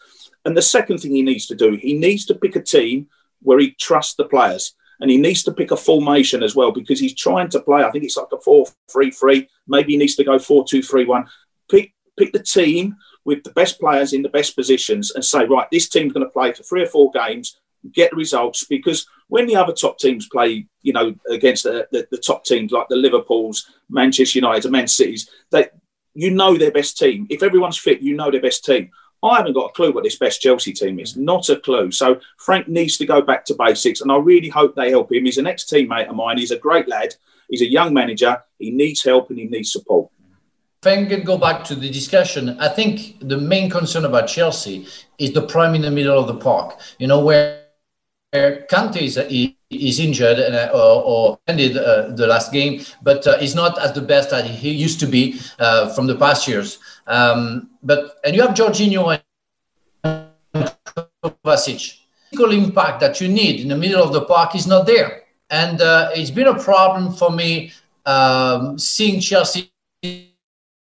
[0.45, 3.09] And the second thing he needs to do, he needs to pick a team
[3.43, 4.75] where he trusts the players.
[5.03, 7.83] And he needs to pick a formation as well because he's trying to play.
[7.83, 9.49] I think it's like a 4 3 3.
[9.67, 11.25] Maybe he needs to go 4 2 3 1.
[11.71, 15.69] Pick, pick the team with the best players in the best positions and say, right,
[15.71, 17.59] this team's going to play for three or four games,
[17.93, 18.65] get results.
[18.65, 22.73] Because when the other top teams play, you know, against the, the, the top teams
[22.73, 25.69] like the Liverpools, Manchester United, and Man Cities, they,
[26.15, 27.27] you know their best team.
[27.31, 28.91] If everyone's fit, you know their best team.
[29.23, 31.17] I haven't got a clue what this best Chelsea team is.
[31.17, 31.91] Not a clue.
[31.91, 35.27] So Frank needs to go back to basics, and I really hope they help him.
[35.27, 36.39] He's an ex teammate of mine.
[36.39, 37.15] He's a great lad.
[37.49, 38.43] He's a young manager.
[38.59, 40.11] He needs help and he needs support.
[40.83, 44.87] If I can go back to the discussion, I think the main concern about Chelsea
[45.19, 46.81] is the prime in the middle of the park.
[46.99, 47.65] You know where,
[48.31, 49.19] where Kante is,
[49.69, 53.79] is injured and, uh, or, or, ended uh, the last game, but uh, he's not
[53.79, 56.79] as the best as he used to be uh, from the past years.
[57.07, 59.21] Um, but and you have Jorginho
[60.03, 60.73] and
[61.23, 61.99] Kovacic.
[62.31, 65.83] Physical impact that you need in the middle of the park is not there, and
[65.83, 67.71] uh, it's been a problem for me
[68.07, 69.71] um, seeing Chelsea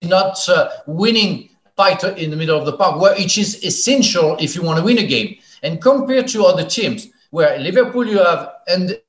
[0.03, 4.55] not uh, winning fight in the middle of the park, where it is essential if
[4.55, 5.37] you want to win a game.
[5.63, 8.99] And compared to other teams, where Liverpool you have and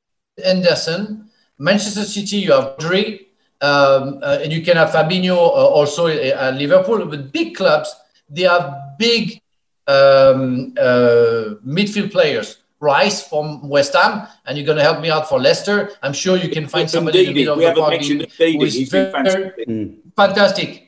[0.45, 1.29] Anderson,
[1.59, 3.21] Manchester City you have Dre,
[3.61, 7.05] um, uh, and you can have Fabinho uh, also at Liverpool.
[7.07, 7.95] But big clubs,
[8.29, 9.41] they have big
[9.87, 12.59] um, uh, midfield players.
[12.81, 15.93] Rice from West Ham, and you're going to help me out for Leicester.
[16.03, 18.91] I'm sure you can find somebody in the middle we of the park who is
[18.91, 19.69] very, fantastic.
[20.15, 20.84] fantastic,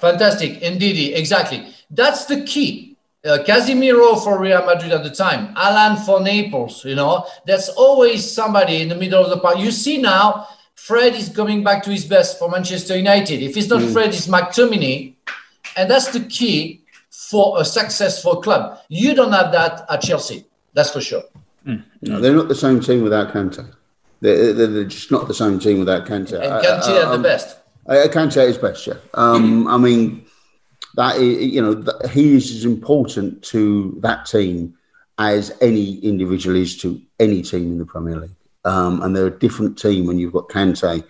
[0.00, 0.62] fantastic.
[0.62, 1.74] Indeed, exactly.
[1.90, 2.96] That's the key.
[3.24, 6.84] Uh, Casemiro for Real Madrid at the time, Allan for Naples.
[6.84, 9.58] You know, there's always somebody in the middle of the park.
[9.58, 10.46] You see now,
[10.76, 13.42] Fred is coming back to his best for Manchester United.
[13.42, 13.92] If it's not mm.
[13.92, 15.14] Fred, it's McTominay.
[15.76, 18.78] And that's the key for a successful club.
[18.88, 20.46] You don't have that at Chelsea.
[20.72, 21.24] That's for sure.
[21.66, 21.84] Mm.
[22.02, 23.68] No, they're not the same team without Kante.
[24.20, 26.34] They're, they're, just not the same team without Kante.
[26.34, 27.58] And Kante the best.
[27.88, 28.94] Uh, Kante is best, yeah.
[29.14, 30.26] Um, I mean,
[30.96, 34.74] that you know, he is as important to that team
[35.18, 38.36] as any individual is to any team in the Premier League.
[38.64, 41.04] Um, and they're a different team when you've got Kante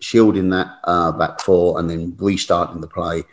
[0.00, 3.24] shielding that uh, back four and then restarting the play.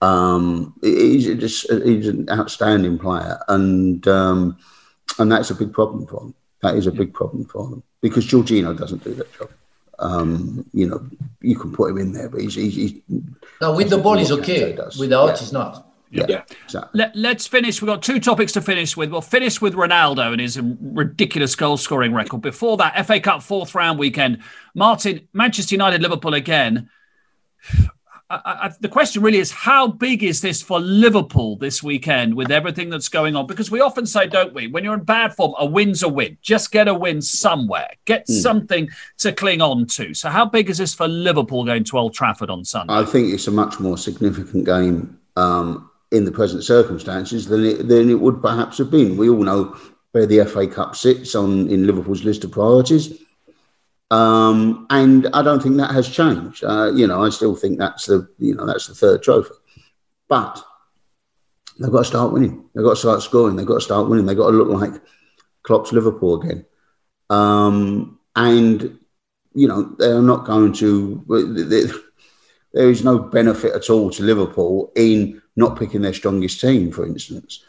[0.00, 4.56] Um, he's just he's an outstanding player, and um,
[5.18, 6.34] and that's a big problem for them.
[6.62, 9.50] That is a big problem for them because Jorginho doesn't do that job.
[10.00, 11.08] Um, you know,
[11.40, 13.00] you can put him in there, but he's, he's, he's
[13.60, 14.76] no with the ball he's okay.
[14.98, 15.36] Without, yeah.
[15.36, 15.86] he's not.
[16.10, 16.26] Yeah.
[16.28, 16.42] yeah.
[16.64, 17.04] Exactly.
[17.14, 17.80] Let, us finish.
[17.80, 19.10] We've got two topics to finish with.
[19.10, 22.40] We'll finish with Ronaldo and his ridiculous goal scoring record.
[22.40, 24.42] Before that, FA Cup fourth round weekend.
[24.74, 26.90] Martin, Manchester United, Liverpool again.
[28.30, 32.52] I, I, the question really is how big is this for Liverpool this weekend with
[32.52, 33.48] everything that's going on?
[33.48, 36.38] Because we often say, don't we, when you're in bad form, a win's a win.
[36.40, 38.40] Just get a win somewhere, get mm.
[38.40, 40.14] something to cling on to.
[40.14, 42.94] So, how big is this for Liverpool going to Old Trafford on Sunday?
[42.94, 47.88] I think it's a much more significant game um, in the present circumstances than it,
[47.88, 49.16] than it would perhaps have been.
[49.16, 49.76] We all know
[50.12, 53.18] where the FA Cup sits on in Liverpool's list of priorities.
[54.10, 56.64] Um, and I don't think that has changed.
[56.64, 59.54] Uh, you know, I still think that's the you know that's the third trophy,
[60.28, 60.62] but
[61.78, 62.64] they've got to start winning.
[62.74, 63.56] They've got to start scoring.
[63.56, 64.26] They've got to start winning.
[64.26, 65.00] They've got to look like
[65.62, 66.66] Klopp's Liverpool again.
[67.28, 68.98] Um, and
[69.54, 71.24] you know they're not going to.
[71.68, 71.84] They,
[72.72, 77.06] there is no benefit at all to Liverpool in not picking their strongest team, for
[77.06, 77.64] instance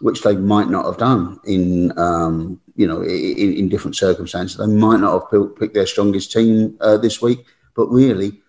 [0.00, 4.56] which they might not have done in um, you know in, in, different circumstances.
[4.56, 7.44] They might not have picked their strongest team uh, this week,
[7.74, 8.40] but really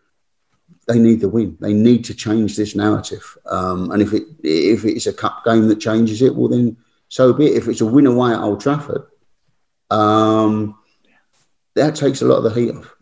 [0.88, 1.58] they need the win.
[1.60, 3.38] They need to change this narrative.
[3.46, 6.78] Um, and if it if it's a cup game that changes it, well then
[7.10, 7.58] so be it.
[7.58, 9.04] If it's a win away at Old Trafford,
[9.90, 10.78] um,
[11.76, 12.96] that takes a lot of the heat off.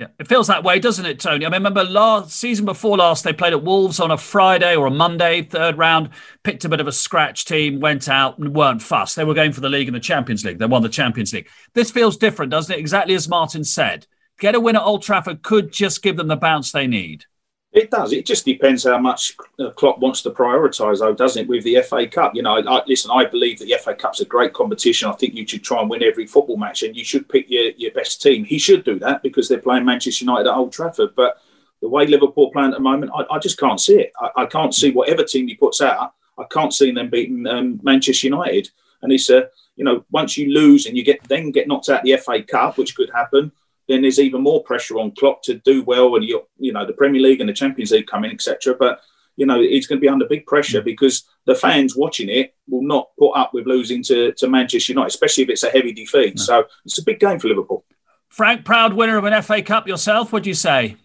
[0.00, 1.44] Yeah, it feels that way, doesn't it, Tony?
[1.44, 4.86] I mean, remember last season before last, they played at Wolves on a Friday or
[4.86, 6.08] a Monday, third round,
[6.42, 9.14] picked a bit of a scratch team, went out and weren't fussed.
[9.14, 10.58] They were going for the league and the Champions League.
[10.58, 11.50] They won the Champions League.
[11.74, 12.78] This feels different, doesn't it?
[12.78, 14.06] Exactly as Martin said.
[14.38, 17.26] Get a win at Old Trafford could just give them the bounce they need.
[17.72, 18.12] It does.
[18.12, 21.48] It just depends how much uh, Klopp wants to prioritise, though, doesn't it?
[21.48, 23.12] With the FA Cup, you know, I, listen.
[23.12, 25.08] I believe that the FA Cup's a great competition.
[25.08, 27.70] I think you should try and win every football match, and you should pick your,
[27.76, 28.44] your best team.
[28.44, 31.14] He should do that because they're playing Manchester United at Old Trafford.
[31.14, 31.40] But
[31.80, 34.12] the way Liverpool playing at the moment, I, I just can't see it.
[34.20, 36.14] I, I, can't see whatever team he puts out.
[36.38, 38.70] I can't see them beating um, Manchester United.
[39.02, 42.02] And it's a, you know, once you lose and you get then get knocked out
[42.02, 43.52] the FA Cup, which could happen,
[43.90, 46.92] then there's even more pressure on Klopp to do well, and you you know the
[46.92, 48.76] Premier League and the Champions League coming, etc.
[48.78, 49.00] But
[49.36, 52.82] you know he's going to be under big pressure because the fans watching it will
[52.82, 56.36] not put up with losing to, to Manchester United, especially if it's a heavy defeat.
[56.36, 56.42] No.
[56.42, 57.84] So it's a big game for Liverpool.
[58.28, 60.32] Frank, proud winner of an FA Cup yourself.
[60.32, 60.96] What do you say?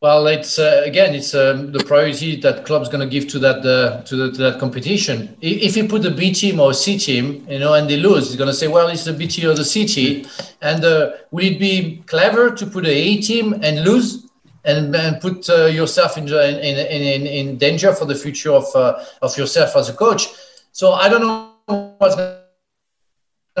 [0.00, 3.66] Well, it's uh, again, it's um, the priority that club's going to give to that
[3.66, 5.36] uh, to, the, to, that competition.
[5.40, 8.36] If you put a B team or C team, you know, and they lose, it's
[8.36, 10.24] going to say, well, it's the B team or the C team.
[10.62, 14.28] And uh, will it be clever to put a A team and lose
[14.64, 19.04] and, and put uh, yourself in, in, in, in, danger for the future of uh,
[19.20, 20.28] of yourself as a coach?
[20.70, 21.54] So I don't know
[21.98, 22.47] what's going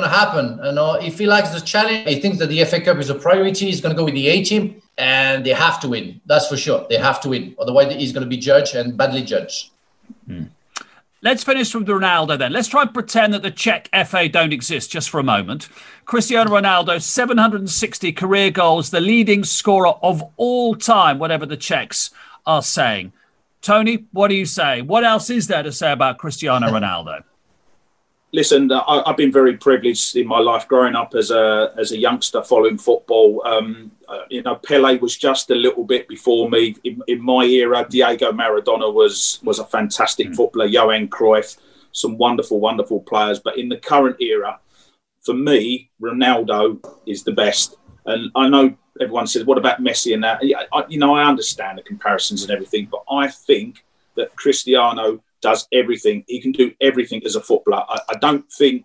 [0.04, 0.60] to happen.
[0.64, 3.14] You know, if he likes the challenge, he thinks that the FA Cup is a
[3.14, 3.66] priority.
[3.66, 6.20] He's going to go with the A team and they have to win.
[6.26, 6.86] That's for sure.
[6.88, 7.54] They have to win.
[7.58, 9.70] Otherwise, he's going to be judged and badly judged.
[10.26, 10.44] Hmm.
[11.20, 12.52] Let's finish with Ronaldo then.
[12.52, 15.68] Let's try and pretend that the Czech FA don't exist just for a moment.
[16.04, 22.10] Cristiano Ronaldo, 760 career goals, the leading scorer of all time, whatever the Czechs
[22.46, 23.12] are saying.
[23.62, 24.80] Tony, what do you say?
[24.80, 27.24] What else is there to say about Cristiano Ronaldo?
[28.32, 31.98] Listen, I, have been very privileged in my life growing up as a as a
[31.98, 33.42] youngster following football.
[33.46, 36.76] Um, uh, you know, Pele was just a little bit before me.
[36.84, 40.36] In, in my era, Diego Maradona was was a fantastic mm.
[40.36, 40.66] footballer.
[40.66, 41.58] Johan Cruyff,
[41.92, 43.40] some wonderful, wonderful players.
[43.40, 44.60] But in the current era,
[45.22, 47.76] for me, Ronaldo is the best.
[48.06, 50.40] And I know everyone says, "What about Messi?" and that.
[50.72, 53.84] I, you know, I understand the comparisons and everything, but I think
[54.16, 56.24] that Cristiano does everything.
[56.26, 57.84] He can do everything as a footballer.
[57.88, 58.84] I, I, don't think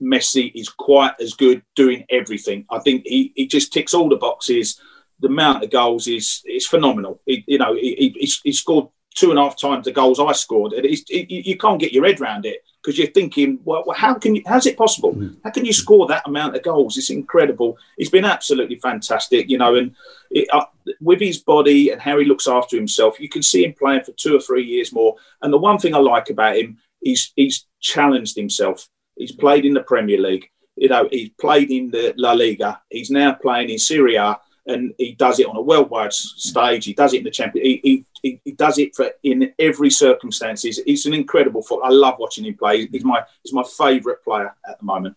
[0.00, 2.64] Messi is quite as good doing everything.
[2.70, 4.80] I think he, he just ticks all the boxes.
[5.20, 7.20] The amount of goals is is phenomenal.
[7.26, 10.32] He, you know, he, he, he scored two and a half times the goals I
[10.32, 10.72] scored.
[10.72, 14.34] It, it, you can't get your head around it because you're thinking, well, how can
[14.36, 14.42] you?
[14.46, 15.14] How's it possible?
[15.14, 15.36] Mm.
[15.44, 16.96] How can you score that amount of goals?
[16.96, 17.78] It's incredible.
[17.96, 19.94] He's been absolutely fantastic, you know, and
[20.30, 20.64] it, uh,
[21.00, 24.12] with his body and how he looks after himself, you can see him playing for
[24.12, 25.16] two or three years more.
[25.42, 28.88] And the one thing I like about him, he's he's challenged himself.
[29.16, 30.48] He's played in the Premier League.
[30.76, 32.80] You know, he's played in the La Liga.
[32.90, 36.84] He's now playing in Serie A and he does it on a worldwide stage.
[36.84, 37.64] He does it in the champion.
[37.64, 40.80] He, he, he does it for in every circumstances.
[40.84, 41.92] He's an incredible footballer.
[41.92, 42.86] I love watching him play.
[42.86, 45.16] He's my he's my favourite player at the moment.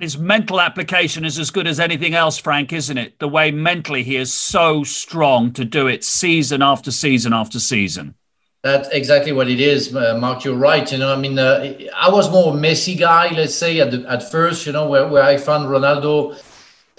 [0.00, 3.18] His mental application is as good as anything else, Frank, isn't it?
[3.20, 8.16] The way mentally he is so strong to do it season after season after season.
[8.62, 10.42] That's exactly what it is, uh, Mark.
[10.42, 10.90] You're right.
[10.90, 14.04] You know, I mean, uh, I was more a Messi guy, let's say, at, the,
[14.08, 14.66] at first.
[14.66, 16.34] You know, where, where I found Ronaldo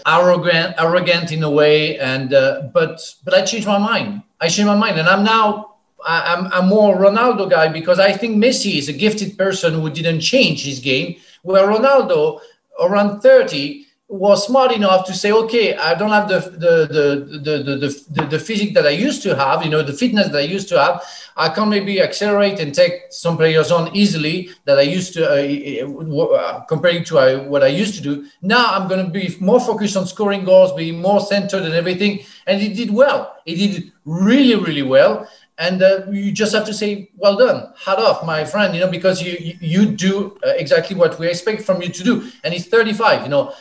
[0.05, 1.97] arrogant, arrogant in a way.
[1.99, 4.23] And uh, but but I changed my mind.
[4.39, 5.75] I changed my mind, and I'm now
[6.05, 10.21] I'm I'm more Ronaldo guy because I think Messi is a gifted person who didn't
[10.21, 12.39] change his game, where Ronaldo
[12.79, 17.63] around 30 was smart enough to say, okay, I don't have the the the the
[17.63, 20.41] the, the, the physique that I used to have, you know, the fitness that I
[20.41, 21.03] used to have.
[21.35, 26.35] I can maybe accelerate and take some players on easily that I used to, uh,
[26.35, 28.27] uh, comparing to uh, what I used to do.
[28.41, 32.19] Now I'm going to be more focused on scoring goals, being more centered and everything.
[32.47, 33.35] And he did well.
[33.43, 35.27] He did really, really well.
[35.57, 38.91] And uh, you just have to say, well done, hat off, my friend, you know,
[38.91, 42.29] because you you, do uh, exactly what we expect from you to do.
[42.43, 43.53] And he's 35, you know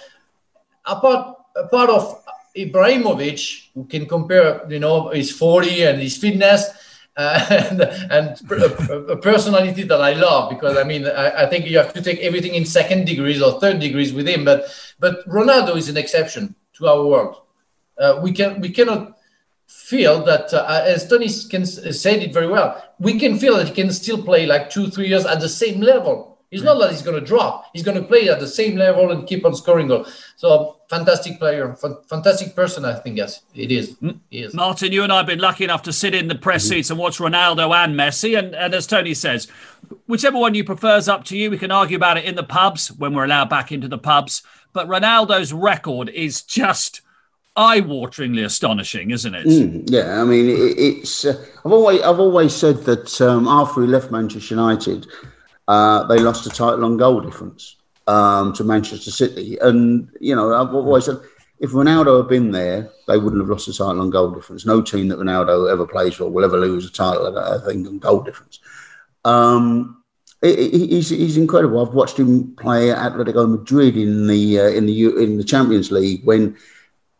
[0.86, 2.24] a part, of
[2.56, 6.70] Ibrahimovic, who can compare, you know, his 40 and his fitness,
[7.16, 7.80] uh, and,
[8.10, 11.92] and a, a, personality that I love because I mean I, I, think you have
[11.92, 14.44] to take everything in second degrees or third degrees with him.
[14.44, 14.66] But
[14.98, 17.42] but Ronaldo is an exception to our world.
[17.96, 19.16] Uh, we can we cannot
[19.68, 22.82] feel that uh, as Tony can said it very well.
[22.98, 25.80] We can feel that he can still play like two three years at the same
[25.80, 27.64] level He's not that he's going to drop.
[27.72, 30.22] He's going to play at the same level and keep on scoring goals.
[30.36, 32.84] So fantastic player, fantastic person.
[32.84, 33.96] I think yes, it is.
[34.30, 34.54] He is.
[34.54, 36.74] Martin, you and I have been lucky enough to sit in the press mm-hmm.
[36.74, 38.38] seats and watch Ronaldo and Messi.
[38.38, 39.48] And, and as Tony says,
[40.06, 41.50] whichever one you prefer is up to you.
[41.50, 44.44] We can argue about it in the pubs when we're allowed back into the pubs.
[44.72, 47.00] But Ronaldo's record is just
[47.56, 49.46] eye-wateringly astonishing, isn't it?
[49.48, 51.24] Mm, yeah, I mean, it, it's.
[51.24, 55.08] Uh, I've always I've always said that um, after he left Manchester United
[55.68, 59.58] uh, they lost the title on goal difference um, to Manchester City.
[59.60, 61.20] And, you know, I've always said
[61.60, 64.66] if Ronaldo had been there, they wouldn't have lost the title on goal difference.
[64.66, 67.98] No team that Ronaldo ever plays for will ever lose a title, I think, on
[67.98, 68.60] goal difference.
[69.24, 70.02] Um,
[70.42, 71.86] he's, he's incredible.
[71.86, 75.90] I've watched him play at Atletico Madrid in the uh, in the in the Champions
[75.90, 76.56] League when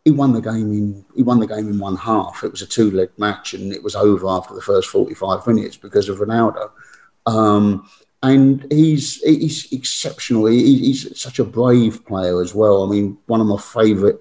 [0.03, 2.43] he won the game in he won the game in one half.
[2.43, 5.45] It was a two leg match and it was over after the first forty five
[5.47, 6.69] minutes because of Ronaldo.
[7.25, 7.89] Um,
[8.25, 10.47] and he's he's exceptional.
[10.47, 12.83] He, he's such a brave player as well.
[12.83, 14.17] I mean, one of my favourite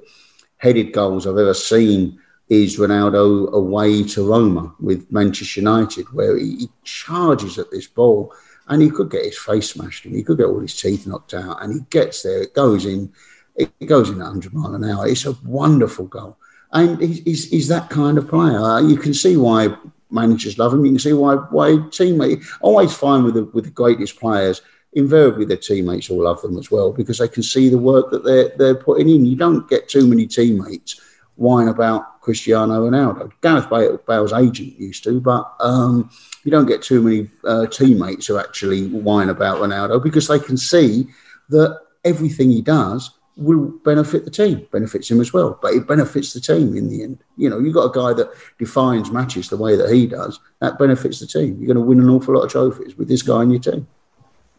[0.58, 6.56] headed goals I've ever seen is Ronaldo away to Roma with Manchester United, where he,
[6.56, 8.32] he charges at this ball
[8.68, 11.34] and he could get his face smashed and he could get all his teeth knocked
[11.34, 13.12] out and he gets there, it goes in,
[13.56, 15.08] it goes in 100 mile an hour.
[15.08, 16.36] It's a wonderful goal.
[16.72, 18.80] And he's, he's, he's that kind of player.
[18.80, 19.74] You can see why
[20.14, 20.84] managers love him.
[20.84, 24.62] You can see why why teammates always find with the, with the greatest players
[24.94, 28.24] invariably their teammates all love them as well because they can see the work that
[28.24, 29.26] they're they're putting in.
[29.26, 31.00] You don't get too many teammates
[31.36, 33.30] whine about Cristiano Ronaldo.
[33.42, 36.08] Gareth Bale's agent used to, but um,
[36.44, 40.56] you don't get too many uh, teammates who actually whine about Ronaldo because they can
[40.56, 41.08] see
[41.48, 46.32] that everything he does will benefit the team, benefits him as well, but it benefits
[46.32, 47.18] the team in the end.
[47.36, 50.78] You know, you've got a guy that defines matches the way that he does, that
[50.78, 51.58] benefits the team.
[51.58, 53.86] You're going to win an awful lot of trophies with this guy in your team.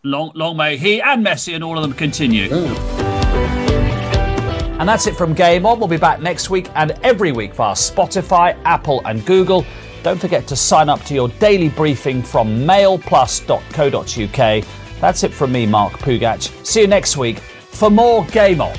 [0.04, 2.44] Long, long may he and Messi and all of them continue.
[2.44, 3.06] Yeah.
[4.78, 5.80] And that's it from Game On.
[5.80, 9.66] We'll be back next week and every week via Spotify, Apple, and Google.
[10.04, 14.66] Don't forget to sign up to your daily briefing from mailplus.co.uk.
[15.00, 16.66] That's it from me, Mark Pougatch.
[16.66, 17.42] See you next week
[17.76, 18.74] for more Game On.